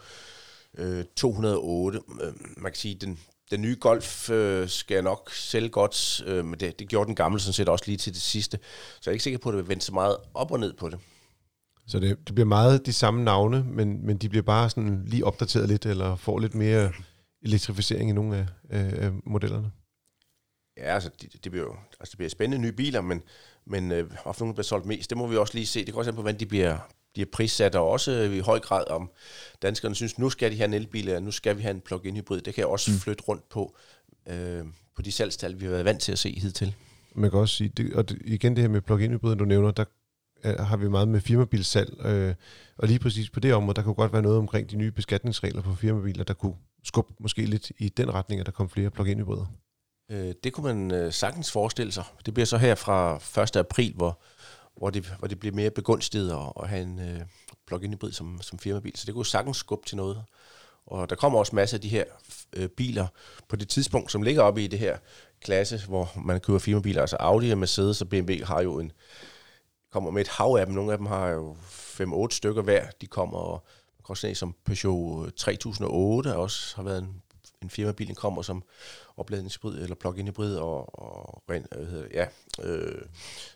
øh, 0.78 1.04
208. 1.16 2.00
Øh, 2.22 2.32
man 2.56 2.72
kan 2.72 2.78
sige, 2.78 2.94
den, 2.94 3.18
den 3.50 3.62
nye 3.62 3.76
Golf 3.80 4.30
øh, 4.30 4.68
skal 4.68 4.94
jeg 4.94 5.02
nok 5.02 5.30
sælge 5.32 5.68
godt, 5.68 6.22
øh, 6.26 6.44
men 6.44 6.60
det, 6.60 6.78
det 6.78 6.88
gjorde 6.88 7.06
den 7.06 7.14
gamle 7.14 7.40
sådan 7.40 7.52
set 7.52 7.68
også 7.68 7.84
lige 7.86 7.96
til 7.96 8.14
det 8.14 8.22
sidste. 8.22 8.58
Så 9.00 9.00
jeg 9.06 9.10
er 9.10 9.12
ikke 9.12 9.24
sikker 9.24 9.38
på, 9.38 9.48
at 9.48 9.52
det 9.52 9.62
vil 9.62 9.68
vende 9.68 9.82
så 9.82 9.94
meget 9.94 10.16
op 10.34 10.50
og 10.50 10.60
ned 10.60 10.72
på 10.72 10.88
det. 10.88 10.98
Så 11.86 12.00
det, 12.00 12.18
det 12.26 12.34
bliver 12.34 12.46
meget 12.46 12.86
de 12.86 12.92
samme 12.92 13.24
navne, 13.24 13.64
men, 13.64 14.06
men 14.06 14.16
de 14.16 14.28
bliver 14.28 14.42
bare 14.42 14.70
sådan 14.70 15.04
lige 15.06 15.24
opdateret 15.24 15.68
lidt, 15.68 15.86
eller 15.86 16.16
får 16.16 16.38
lidt 16.38 16.54
mere 16.54 16.92
elektrificering 17.42 18.10
i 18.10 18.12
nogle 18.12 18.36
af, 18.36 18.46
af, 18.70 19.04
af 19.04 19.12
modellerne? 19.24 19.70
Ja, 20.76 20.94
altså 20.94 21.10
det, 21.22 21.44
det, 21.44 21.52
bliver 21.52 21.66
jo 21.66 21.76
altså, 22.00 22.10
det 22.10 22.18
bliver 22.18 22.30
spændende 22.30 22.62
nye 22.62 22.72
biler, 22.72 23.00
men, 23.00 23.22
men 23.66 23.92
øh, 23.92 24.12
hvorfor 24.22 24.44
nogle 24.44 24.54
bliver 24.54 24.64
solgt 24.64 24.86
mest, 24.86 25.10
det 25.10 25.18
må 25.18 25.26
vi 25.26 25.36
også 25.36 25.54
lige 25.54 25.66
se. 25.66 25.84
Det 25.84 25.94
går 25.94 25.98
også 25.98 26.12
på, 26.12 26.20
hvordan 26.20 26.40
de 26.40 26.46
bliver, 26.46 26.78
de 27.16 27.22
er 27.22 27.26
prissat, 27.32 27.74
og 27.74 27.88
også 27.88 28.12
øh, 28.12 28.36
i 28.36 28.40
høj 28.40 28.60
grad 28.60 28.90
om 28.90 29.10
danskerne 29.62 29.94
synes, 29.94 30.18
nu 30.18 30.30
skal 30.30 30.50
de 30.50 30.56
have 30.56 30.64
en 30.64 30.74
elbil, 30.74 31.14
og 31.14 31.22
nu 31.22 31.30
skal 31.30 31.56
vi 31.56 31.62
have 31.62 31.74
en 31.74 31.80
plug-in 31.80 32.16
hybrid. 32.16 32.40
Det 32.40 32.54
kan 32.54 32.60
jeg 32.60 32.68
også 32.68 32.90
mm. 32.90 32.98
flytte 32.98 33.24
rundt 33.28 33.48
på, 33.48 33.76
øh, 34.26 34.64
på 34.96 35.02
de 35.02 35.12
salgstal, 35.12 35.60
vi 35.60 35.64
har 35.64 35.72
været 35.72 35.84
vant 35.84 36.00
til 36.00 36.12
at 36.12 36.18
se 36.18 36.38
hidtil. 36.38 36.74
Man 37.14 37.30
kan 37.30 37.38
også 37.38 37.54
sige, 37.54 37.68
det, 37.68 37.94
og 37.94 38.08
det, 38.08 38.18
igen 38.24 38.56
det 38.56 38.62
her 38.62 38.68
med 38.68 38.80
plug-in 38.80 39.10
hybrid, 39.10 39.36
du 39.36 39.44
nævner, 39.44 39.70
der 39.70 39.84
har 40.44 40.76
vi 40.76 40.88
meget 40.88 41.08
med 41.08 41.20
firmabilsalg, 41.20 42.06
øh, 42.06 42.34
og 42.76 42.88
lige 42.88 42.98
præcis 42.98 43.30
på 43.30 43.40
det 43.40 43.54
område, 43.54 43.76
der 43.76 43.82
kunne 43.82 43.94
godt 43.94 44.12
være 44.12 44.22
noget 44.22 44.38
omkring 44.38 44.70
de 44.70 44.76
nye 44.76 44.90
beskatningsregler 44.90 45.62
på 45.62 45.74
firmabiler, 45.74 46.24
der 46.24 46.34
kunne 46.34 46.54
skubbe 46.84 47.14
måske 47.20 47.46
lidt 47.46 47.72
i 47.78 47.88
den 47.88 48.14
retning, 48.14 48.40
at 48.40 48.46
der 48.46 48.52
kom 48.52 48.70
flere 48.70 48.90
plug-in 48.90 49.18
hybrider. 49.18 49.46
Øh, 50.10 50.34
det 50.44 50.52
kunne 50.52 50.74
man 50.74 50.94
øh, 50.94 51.12
sagtens 51.12 51.52
forestille 51.52 51.92
sig. 51.92 52.04
Det 52.26 52.34
bliver 52.34 52.46
så 52.46 52.56
her 52.56 52.74
fra 52.74 53.42
1. 53.42 53.56
april, 53.56 53.94
hvor, 53.96 54.20
hvor, 54.78 54.90
det, 54.90 55.14
hvor 55.18 55.28
det 55.28 55.40
bliver 55.40 55.54
mere 55.54 55.70
begunstiget 55.70 56.30
at, 56.32 56.62
at 56.62 56.68
have 56.68 56.82
en 56.82 56.98
øh, 56.98 57.20
plug-in 57.66 57.92
hybrid 57.92 58.12
som, 58.12 58.42
som 58.42 58.58
firmabil. 58.58 58.96
Så 58.96 59.06
det 59.06 59.14
kunne 59.14 59.26
sagtens 59.26 59.56
skubbe 59.56 59.86
til 59.86 59.96
noget. 59.96 60.24
Og 60.86 61.10
der 61.10 61.16
kommer 61.16 61.38
også 61.38 61.56
masser 61.56 61.76
af 61.76 61.80
de 61.80 61.88
her 61.88 62.04
øh, 62.52 62.68
biler 62.68 63.06
på 63.48 63.56
det 63.56 63.68
tidspunkt, 63.68 64.12
som 64.12 64.22
ligger 64.22 64.42
oppe 64.42 64.64
i 64.64 64.66
det 64.66 64.78
her 64.78 64.98
klasse, 65.40 65.86
hvor 65.86 66.12
man 66.24 66.40
køber 66.40 66.58
firmabiler. 66.58 67.00
Altså 67.00 67.16
Audi 67.20 67.50
og 67.50 67.58
Mercedes 67.58 68.00
og 68.00 68.08
BMW 68.08 68.44
har 68.44 68.62
jo 68.62 68.78
en, 68.78 68.92
kommer 69.92 70.10
med 70.10 70.20
et 70.20 70.28
hav 70.28 70.56
af 70.60 70.66
dem. 70.66 70.74
Nogle 70.74 70.92
af 70.92 70.98
dem 70.98 71.06
har 71.06 71.28
jo 71.28 71.56
5-8 72.00 72.28
stykker 72.30 72.62
hver. 72.62 72.86
De 73.00 73.06
kommer 73.06 73.38
og 73.38 73.64
også 74.08 74.34
som 74.34 74.54
Peugeot 74.64 75.26
øh, 75.26 75.32
3008 75.32 76.36
også 76.36 76.76
har 76.76 76.82
været 76.82 76.98
en, 76.98 77.22
en 77.62 77.70
firmabil, 77.70 78.14
kommer 78.14 78.42
som 78.42 78.62
opladningshybrid 79.16 79.82
eller 79.82 79.94
plug-in 79.94 80.26
hybrid 80.26 80.56
og, 80.56 80.98
og 81.02 81.42
hvad 81.46 81.60
hedder, 81.72 82.08
ja, 82.12 82.26
øh, 82.62 83.02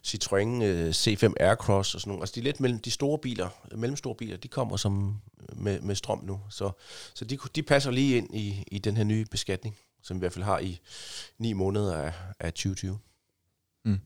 Citroën 0.07 0.63
øh, 0.63 0.91
C5 0.91 1.33
Aircross 1.41 1.95
og 1.95 2.01
sådan 2.01 2.11
nogle. 2.11 2.23
Altså 2.23 2.33
de 2.35 2.41
lidt 2.41 2.61
mellem 2.61 2.79
de 2.79 2.91
store 2.91 3.19
biler, 3.19 3.49
mellemstore 3.77 4.15
biler, 4.15 4.37
de 4.37 4.49
kommer 4.49 4.77
som 4.77 5.21
med, 5.53 5.81
med 5.81 5.95
strøm 5.95 6.25
nu. 6.25 6.41
Så, 6.51 6.71
så 7.15 7.25
de, 7.25 7.39
de 7.55 7.63
passer 7.63 7.91
lige 7.91 8.17
ind 8.17 8.35
i, 8.35 8.65
i 8.67 8.79
den 8.79 8.97
her 8.97 9.05
nye 9.05 9.25
beskatning, 9.31 9.77
som 10.03 10.17
vi 10.17 10.19
i 10.19 10.23
hvert 10.23 10.33
fald 10.33 10.45
har 10.45 10.59
i 10.59 10.81
ni 11.39 11.53
måneder 11.53 11.97
af, 11.97 12.13
af 12.41 12.53
2020. 12.53 12.99
Mm. 13.85 14.01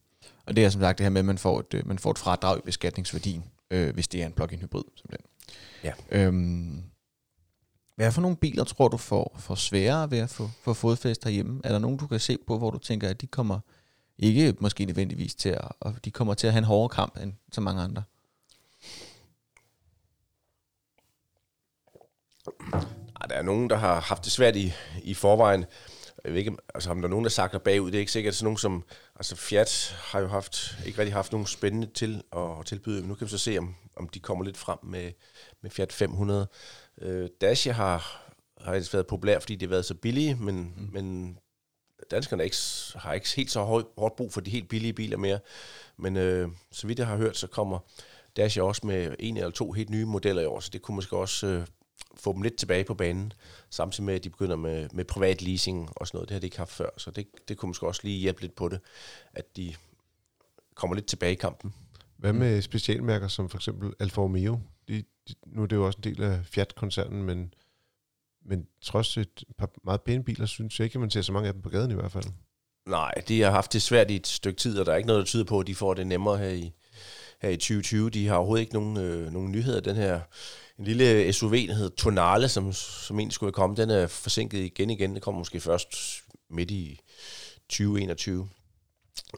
Og 0.47 0.57
det 0.57 0.65
er 0.65 0.71
som 0.71 0.81
sagt 0.81 0.99
det 0.99 1.05
her 1.05 1.11
med, 1.11 1.19
at 1.19 1.25
man 1.25 1.39
får 1.39 1.61
et, 1.61 1.75
øh, 1.75 1.87
man 1.87 1.99
får 1.99 2.11
et 2.11 2.19
fradrag 2.19 2.59
i 2.59 2.61
beskatningsværdien, 2.61 3.45
øh, 3.71 3.95
hvis 3.95 4.09
det 4.09 4.23
er 4.23 4.27
en 4.27 4.33
plug-in 4.33 4.59
hybrid, 4.59 4.85
simpelthen. 4.97 5.27
Ja. 5.85 5.93
Øhm, 6.11 6.83
hvad 7.97 8.13
for 8.13 8.21
nogle 8.21 8.37
biler 8.37 8.65
tror 8.65 8.89
du 8.89 8.97
får, 8.97 9.37
får 9.39 9.55
sværere 9.55 10.11
ved 10.11 10.19
at 10.19 10.31
få, 10.31 10.51
få 10.63 10.75
fodfæst 10.75 11.25
herhjemme? 11.25 11.61
Er 11.65 11.73
der 11.73 11.79
nogen, 11.79 11.97
du 11.97 12.07
kan 12.07 12.21
se 12.21 12.39
på, 12.47 12.59
hvor 12.59 12.71
du 12.71 12.79
tænker, 12.79 13.09
at 13.09 13.21
de 13.21 13.27
kommer 13.27 13.61
ikke 14.19 14.55
måske 14.61 14.85
nødvendigvis 14.85 15.35
til 15.35 15.49
at, 15.49 15.69
og 15.81 16.05
de 16.05 16.11
kommer 16.11 16.35
til 16.35 16.47
at 16.47 16.53
have 16.53 16.59
en 16.59 16.65
hårdere 16.65 16.89
kamp 16.89 17.19
end 17.23 17.33
så 17.53 17.61
mange 17.61 17.83
andre? 17.83 18.03
Der 23.29 23.35
er 23.35 23.43
nogen, 23.43 23.71
der 23.71 23.77
har 23.77 24.01
haft 24.01 24.25
det 24.25 24.33
svært 24.33 24.57
i, 24.57 24.73
i 25.03 25.15
forvejen 25.15 25.65
jeg 26.27 26.35
ved 26.35 26.39
ikke, 26.39 26.57
altså 26.75 26.91
om 26.91 27.01
der 27.01 27.09
er 27.09 27.11
nogen, 27.11 27.25
der 27.25 27.31
sakler 27.31 27.61
bagud, 27.61 27.91
det 27.91 27.95
er 27.99 28.01
ikke 28.01 28.13
sikkert, 28.13 28.35
sådan 28.35 28.45
nogen 28.45 28.59
som, 28.59 28.85
altså 29.17 29.37
Fiat 29.37 29.97
har 29.99 30.21
jo 30.21 30.27
haft, 30.27 30.79
ikke 30.87 30.99
rigtig 30.99 31.15
haft 31.15 31.33
nogen 31.33 31.47
spændende 31.47 31.87
til 31.87 32.23
at 32.37 32.67
tilbyde, 32.67 33.01
men 33.01 33.09
nu 33.09 33.15
kan 33.15 33.27
vi 33.27 33.31
så 33.31 33.39
se, 33.39 33.59
om, 33.59 33.75
om 33.97 34.09
de 34.09 34.21
kommer 34.21 34.45
lidt 34.45 34.57
frem 34.57 34.79
med, 34.83 35.13
med 35.63 35.71
Fiat 35.71 35.93
500. 35.93 36.47
Øh, 37.01 37.29
Dacia 37.41 37.73
har, 37.73 38.27
har 38.61 38.73
ellers 38.73 38.95
været 38.95 39.07
populær, 39.07 39.39
fordi 39.39 39.55
det 39.55 39.69
har 39.69 39.71
været 39.71 39.85
så 39.85 39.95
billige, 39.95 40.35
men, 40.35 40.75
mm. 40.77 40.89
men 40.93 41.39
danskerne 42.11 42.45
ikke, 42.45 42.57
har 42.95 43.13
ikke 43.13 43.29
helt 43.37 43.51
så 43.51 43.65
højt, 43.65 43.87
hårdt 43.99 44.17
brug 44.17 44.33
for 44.33 44.41
de 44.41 44.51
helt 44.51 44.69
billige 44.69 44.93
biler 44.93 45.17
mere. 45.17 45.39
Men 45.97 46.17
øh, 46.17 46.49
så 46.73 46.87
vidt 46.87 46.99
jeg 46.99 47.07
har 47.07 47.17
hørt, 47.17 47.37
så 47.37 47.47
kommer 47.47 47.79
Dacia 48.37 48.63
også 48.63 48.87
med 48.87 49.15
en 49.19 49.37
eller 49.37 49.51
to 49.51 49.73
helt 49.73 49.91
nye 49.91 50.05
modeller 50.05 50.43
i 50.43 50.47
år, 50.47 50.61
så 50.61 50.71
det 50.73 50.83
kunne 50.83 50.95
måske 50.95 51.17
også 51.17 51.47
øh, 51.47 51.67
få 52.17 52.33
dem 52.33 52.43
lidt 52.43 52.57
tilbage 52.57 52.85
på 52.85 52.95
banen, 52.95 53.33
samtidig 53.71 54.05
med, 54.05 54.15
at 54.15 54.25
de 54.25 54.31
begynder 54.31 54.57
med, 54.57 54.89
med 54.93 55.05
privat 55.05 55.43
leasing 55.43 55.89
og 55.97 56.07
sådan 56.07 56.17
noget. 56.17 56.29
Det 56.29 56.35
har 56.35 56.41
de 56.41 56.47
ikke 56.47 56.59
haft 56.59 56.73
før, 56.73 56.91
så 56.97 57.11
det, 57.11 57.27
det 57.49 57.57
kunne 57.57 57.69
måske 57.69 57.87
også 57.87 58.01
lige 58.05 58.19
hjælpe 58.19 58.41
lidt 58.41 58.55
på 58.55 58.69
det, 58.69 58.81
at 59.33 59.57
de 59.57 59.75
kommer 60.75 60.95
lidt 60.95 61.07
tilbage 61.07 61.33
i 61.33 61.37
kampen. 61.37 61.75
Hvad 62.17 62.33
med 62.33 62.63
specialmærker 62.63 63.29
som 63.29 63.49
for 63.49 63.59
eksempel 63.59 63.93
Alfa 64.01 64.21
Romeo? 64.21 64.61
De, 64.89 65.05
de, 65.29 65.35
nu 65.47 65.63
er 65.63 65.67
det 65.67 65.77
jo 65.77 65.87
også 65.87 65.99
en 65.99 66.05
del 66.05 66.23
af 66.23 66.41
Fiat-koncernen, 66.45 67.23
men, 67.23 67.55
men 68.45 68.67
trods 68.81 69.17
et 69.17 69.45
par 69.59 69.71
meget 69.85 70.03
pæne 70.03 70.25
biler, 70.25 70.47
synes 70.47 70.81
jeg 70.81 70.85
ikke, 70.85 70.97
at 70.97 71.01
man 71.01 71.11
ser 71.11 71.23
så 71.23 71.33
mange 71.33 71.49
af 71.49 71.53
dem 71.55 71.63
på 71.63 71.69
gaden 71.69 71.91
i 71.91 71.95
hvert 71.95 72.13
fald. 72.13 72.25
Nej, 72.87 73.13
de 73.29 73.41
har 73.41 73.51
haft 73.51 73.73
det 73.73 73.83
svært 73.83 74.11
i 74.11 74.17
et 74.17 74.27
stykke 74.27 74.59
tid, 74.59 74.79
og 74.79 74.87
der 74.87 74.93
er 74.93 74.97
ikke 74.97 75.07
noget, 75.07 75.21
der 75.21 75.27
tyder 75.27 75.45
på, 75.45 75.61
at 75.61 75.67
de 75.67 75.75
får 75.75 75.95
det 75.95 76.07
nemmere 76.07 76.39
her 76.39 76.49
i, 76.49 76.73
her 77.43 77.51
i 77.51 77.57
2020. 77.57 78.11
De 78.11 78.27
har 78.27 78.37
overhovedet 78.37 78.61
ikke 78.61 78.75
nogen, 78.75 78.97
øh, 78.97 79.33
nogen 79.33 79.53
nyheder. 79.53 79.81
Den 79.81 79.97
her 79.97 80.21
en 80.79 80.85
lille 80.85 81.33
SUV, 81.33 81.53
der 81.53 81.75
hedder 81.75 81.97
Tonale, 81.97 82.49
som, 82.49 82.73
som 82.73 83.19
egentlig 83.19 83.35
skulle 83.35 83.53
komme, 83.53 83.77
den 83.77 83.91
er 83.91 84.07
forsinket 84.07 84.59
igen 84.59 84.91
igen. 84.91 85.15
Det 85.15 85.23
kommer 85.23 85.39
måske 85.39 85.61
først 85.61 86.23
midt 86.51 86.71
i 86.71 87.01
2021. 87.69 88.49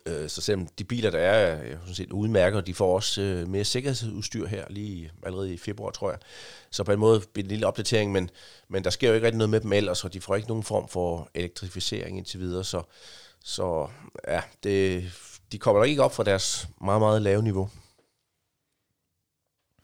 Øh, 0.07 0.29
så 0.29 0.41
selvom 0.41 0.67
de 0.67 0.85
biler, 0.85 1.11
der 1.11 1.19
er, 1.19 1.55
er 1.55 1.79
sådan 1.81 1.95
set 1.95 2.13
udmærket, 2.13 2.67
de 2.67 2.75
får 2.75 2.95
også 2.95 3.23
øh, 3.23 3.49
mere 3.49 3.65
sikkerhedsudstyr 3.65 4.47
her, 4.47 4.65
lige 4.71 5.11
allerede 5.23 5.55
i 5.55 5.57
februar, 5.57 5.91
tror 5.91 6.11
jeg. 6.11 6.19
Så 6.71 6.85
på 6.85 6.93
en 6.93 6.99
måde 6.99 7.23
bliver 7.33 7.45
en 7.45 7.49
lille 7.49 7.67
opdatering, 7.67 8.13
men, 8.13 8.31
men 8.69 8.85
der 8.85 8.91
sker 8.91 9.09
jo 9.09 9.15
ikke 9.15 9.27
rigtig 9.27 9.39
noget 9.39 9.51
med 9.51 9.61
dem 9.61 9.73
ellers, 9.73 10.05
og 10.05 10.13
de 10.13 10.21
får 10.21 10.37
ikke 10.37 10.49
nogen 10.49 10.65
form 10.65 10.89
for 10.89 11.31
elektrificering 11.35 12.19
indtil 12.19 12.41
videre. 12.41 12.65
Så, 12.65 12.83
så 13.45 13.89
ja, 14.29 14.43
det, 14.63 15.05
de 15.53 15.59
kommer 15.59 15.81
nok 15.81 15.89
ikke 15.89 16.03
op 16.03 16.15
fra 16.15 16.25
deres 16.25 16.69
meget, 16.81 17.01
meget 17.01 17.23
lave 17.23 17.43
niveau. 17.43 17.71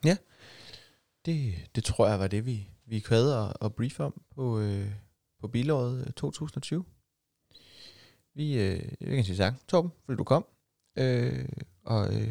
Ja, 0.05 0.17
det, 1.27 1.55
det 1.75 1.85
tror 1.85 2.09
jeg 2.09 2.21
var 2.21 2.27
det, 2.27 2.47
vi, 2.47 2.69
vi 2.87 3.05
havde 3.09 3.37
at, 3.37 3.53
at 3.61 3.75
brief 3.75 4.01
om 4.01 4.23
på, 4.35 4.61
øh, 4.61 4.91
på 5.41 5.49
bilåret 5.49 6.05
øh, 6.07 6.13
2020. 6.13 6.85
Vi, 8.35 8.59
øh, 8.59 8.83
jeg 9.01 9.15
kan 9.15 9.25
sige 9.25 9.37
tak, 9.37 9.55
Torben, 9.69 9.91
fordi 10.05 10.17
du 10.17 10.25
kom. 10.25 10.47
Øh, 10.99 11.49
og 11.85 12.15
øh, 12.15 12.29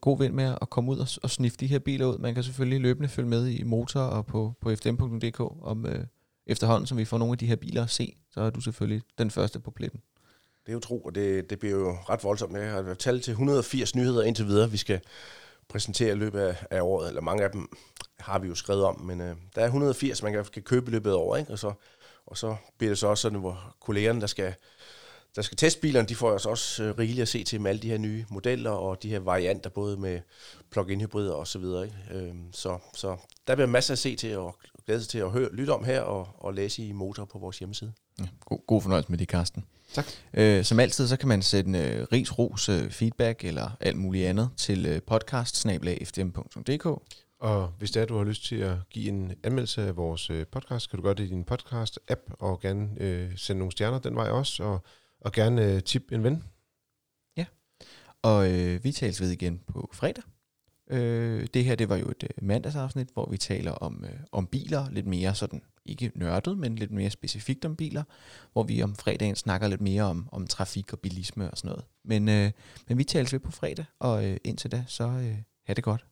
god 0.00 0.18
vind 0.18 0.34
med 0.34 0.56
at 0.62 0.70
komme 0.70 0.90
ud 0.90 0.98
og, 0.98 1.06
og 1.22 1.30
snifte 1.30 1.60
de 1.60 1.66
her 1.66 1.78
biler 1.78 2.06
ud. 2.06 2.18
Man 2.18 2.34
kan 2.34 2.42
selvfølgelig 2.42 2.80
løbende 2.80 3.08
følge 3.08 3.28
med 3.28 3.46
i 3.46 3.62
motor 3.62 4.00
og 4.00 4.26
på, 4.26 4.54
på 4.60 4.74
fdm.dk 4.76 5.40
om 5.40 5.86
øh, 5.86 6.04
efterhånden, 6.46 6.86
som 6.86 6.98
vi 6.98 7.04
får 7.04 7.18
nogle 7.18 7.32
af 7.32 7.38
de 7.38 7.46
her 7.46 7.56
biler 7.56 7.82
at 7.82 7.90
se, 7.90 8.16
så 8.30 8.40
er 8.40 8.50
du 8.50 8.60
selvfølgelig 8.60 9.02
den 9.18 9.30
første 9.30 9.60
på 9.60 9.70
pletten. 9.70 10.00
Det 10.66 10.72
er 10.72 10.74
jo 10.74 10.80
tro, 10.80 11.00
og 11.00 11.14
det, 11.14 11.50
det 11.50 11.58
bliver 11.58 11.76
jo 11.76 11.92
ret 11.92 12.24
voldsomt. 12.24 12.56
Jeg 12.56 12.70
har 12.70 12.94
talt 12.94 13.24
til 13.24 13.30
180 13.30 13.94
nyheder 13.94 14.22
indtil 14.22 14.46
videre, 14.46 14.70
vi 14.70 14.76
skal 14.76 15.00
præsentere 15.68 16.12
i 16.12 16.18
løbet 16.18 16.40
af, 16.40 16.66
af 16.70 16.80
året, 16.80 17.08
eller 17.08 17.20
mange 17.20 17.44
af 17.44 17.50
dem 17.50 17.68
har 18.20 18.38
vi 18.38 18.48
jo 18.48 18.54
skrevet 18.54 18.84
om, 18.84 19.00
men 19.00 19.20
øh, 19.20 19.36
der 19.54 19.60
er 19.60 19.64
180, 19.64 20.22
man 20.22 20.32
kan, 20.32 20.44
kan 20.44 20.62
købe 20.62 20.90
i 20.90 20.90
løbet 20.90 21.10
af 21.10 21.14
året, 21.14 21.40
ikke? 21.40 21.52
Og, 21.52 21.58
så, 21.58 21.72
og 22.26 22.36
så 22.36 22.56
bliver 22.78 22.90
det 22.90 22.98
så 22.98 23.06
også 23.06 23.22
sådan, 23.22 23.38
hvor 23.38 23.76
kollegerne, 23.80 24.20
der 24.20 24.26
skal, 24.26 24.54
der 25.36 25.42
skal 25.42 25.56
teste 25.56 25.80
bilerne, 25.80 26.08
de 26.08 26.14
får 26.14 26.32
altså 26.32 26.48
også 26.48 26.82
øh, 26.82 26.98
rigeligt 26.98 27.22
at 27.22 27.28
se 27.28 27.44
til 27.44 27.60
med 27.60 27.70
alle 27.70 27.82
de 27.82 27.88
her 27.88 27.98
nye 27.98 28.24
modeller 28.30 28.70
og 28.70 29.02
de 29.02 29.08
her 29.08 29.18
varianter, 29.18 29.70
både 29.70 29.96
med 29.96 30.20
plug-in 30.70 31.00
hybrider 31.00 31.32
og 31.32 31.46
så 31.46 31.58
videre. 31.58 31.84
Ikke? 31.84 31.96
Øh, 32.10 32.34
så, 32.52 32.78
så 32.94 33.16
der 33.46 33.54
bliver 33.54 33.68
masser 33.68 33.92
at 33.92 33.98
se 33.98 34.16
til 34.16 34.38
og 34.38 34.56
glæde 34.86 35.00
sig 35.00 35.08
til 35.08 35.18
at 35.18 35.30
høre, 35.30 35.52
lytte 35.52 35.70
om 35.70 35.84
her 35.84 36.00
og, 36.00 36.28
og 36.38 36.54
læse 36.54 36.86
i 36.86 36.92
motor 36.92 37.24
på 37.24 37.38
vores 37.38 37.58
hjemmeside. 37.58 37.92
Ja, 38.20 38.26
god, 38.44 38.66
god 38.66 38.82
fornøjelse 38.82 39.10
med 39.10 39.18
det, 39.18 39.28
Karsten. 39.28 39.64
Tak. 39.92 40.06
Øh, 40.34 40.64
som 40.64 40.80
altid, 40.80 41.08
så 41.08 41.16
kan 41.16 41.28
man 41.28 41.42
sende 41.42 41.78
øh, 41.78 42.06
ris, 42.12 42.38
ros, 42.38 42.68
øh, 42.68 42.90
feedback 42.90 43.44
eller 43.44 43.70
alt 43.80 43.96
muligt 43.96 44.26
andet 44.26 44.50
til 44.56 44.86
øh, 44.86 45.02
podcast 45.02 45.56
og 47.38 47.68
hvis 47.68 47.90
det 47.90 48.02
er, 48.02 48.06
du 48.06 48.16
har 48.16 48.24
lyst 48.24 48.44
til 48.44 48.56
at 48.56 48.76
give 48.90 49.08
en 49.08 49.32
anmeldelse 49.42 49.82
af 49.82 49.96
vores 49.96 50.30
øh, 50.30 50.46
podcast, 50.46 50.90
kan 50.90 50.96
du 50.96 51.02
gøre 51.02 51.14
det 51.14 51.24
i 51.24 51.28
din 51.28 51.44
podcast-app, 51.50 52.34
og 52.38 52.60
gerne 52.60 52.90
øh, 53.00 53.36
sende 53.36 53.58
nogle 53.58 53.72
stjerner 53.72 53.98
den 53.98 54.16
vej 54.16 54.30
også, 54.30 54.62
og, 54.62 54.84
og 55.20 55.32
gerne 55.32 55.64
øh, 55.64 55.82
tip 55.82 56.12
en 56.12 56.24
ven. 56.24 56.44
Ja, 57.36 57.44
og 58.22 58.52
øh, 58.52 58.84
vi 58.84 58.92
tales 58.92 59.20
ved 59.20 59.30
igen 59.30 59.58
på 59.66 59.90
fredag. 59.92 60.24
Øh, 60.90 61.46
det 61.54 61.64
her, 61.64 61.74
det 61.74 61.88
var 61.88 61.96
jo 61.96 62.10
et 62.10 62.22
øh, 62.22 62.44
mandagsafsnit, 62.44 63.08
hvor 63.12 63.30
vi 63.30 63.36
taler 63.36 63.72
om, 63.72 64.04
øh, 64.04 64.20
om 64.32 64.46
biler, 64.46 64.90
lidt 64.90 65.06
mere 65.06 65.34
sådan, 65.34 65.62
ikke 65.84 66.12
nørdet, 66.14 66.58
men 66.58 66.76
lidt 66.76 66.90
mere 66.90 67.10
specifikt 67.10 67.64
om 67.64 67.76
biler, 67.76 68.02
hvor 68.52 68.62
vi 68.62 68.82
om 68.82 68.94
fredagen 68.94 69.36
snakker 69.36 69.68
lidt 69.68 69.80
mere 69.80 70.02
om, 70.02 70.28
om 70.32 70.46
trafik 70.46 70.92
og 70.92 70.98
bilisme 70.98 71.50
og 71.50 71.58
sådan 71.58 71.68
noget. 71.68 71.84
Men, 72.04 72.28
øh, 72.28 72.50
men 72.88 72.98
vi 72.98 73.04
tales 73.04 73.32
ved 73.32 73.40
på 73.40 73.50
fredag, 73.50 73.84
og 73.98 74.26
øh, 74.26 74.36
indtil 74.44 74.72
da, 74.72 74.84
så 74.86 75.04
øh, 75.04 75.36
ha' 75.66 75.74
det 75.74 75.84
godt. 75.84 76.06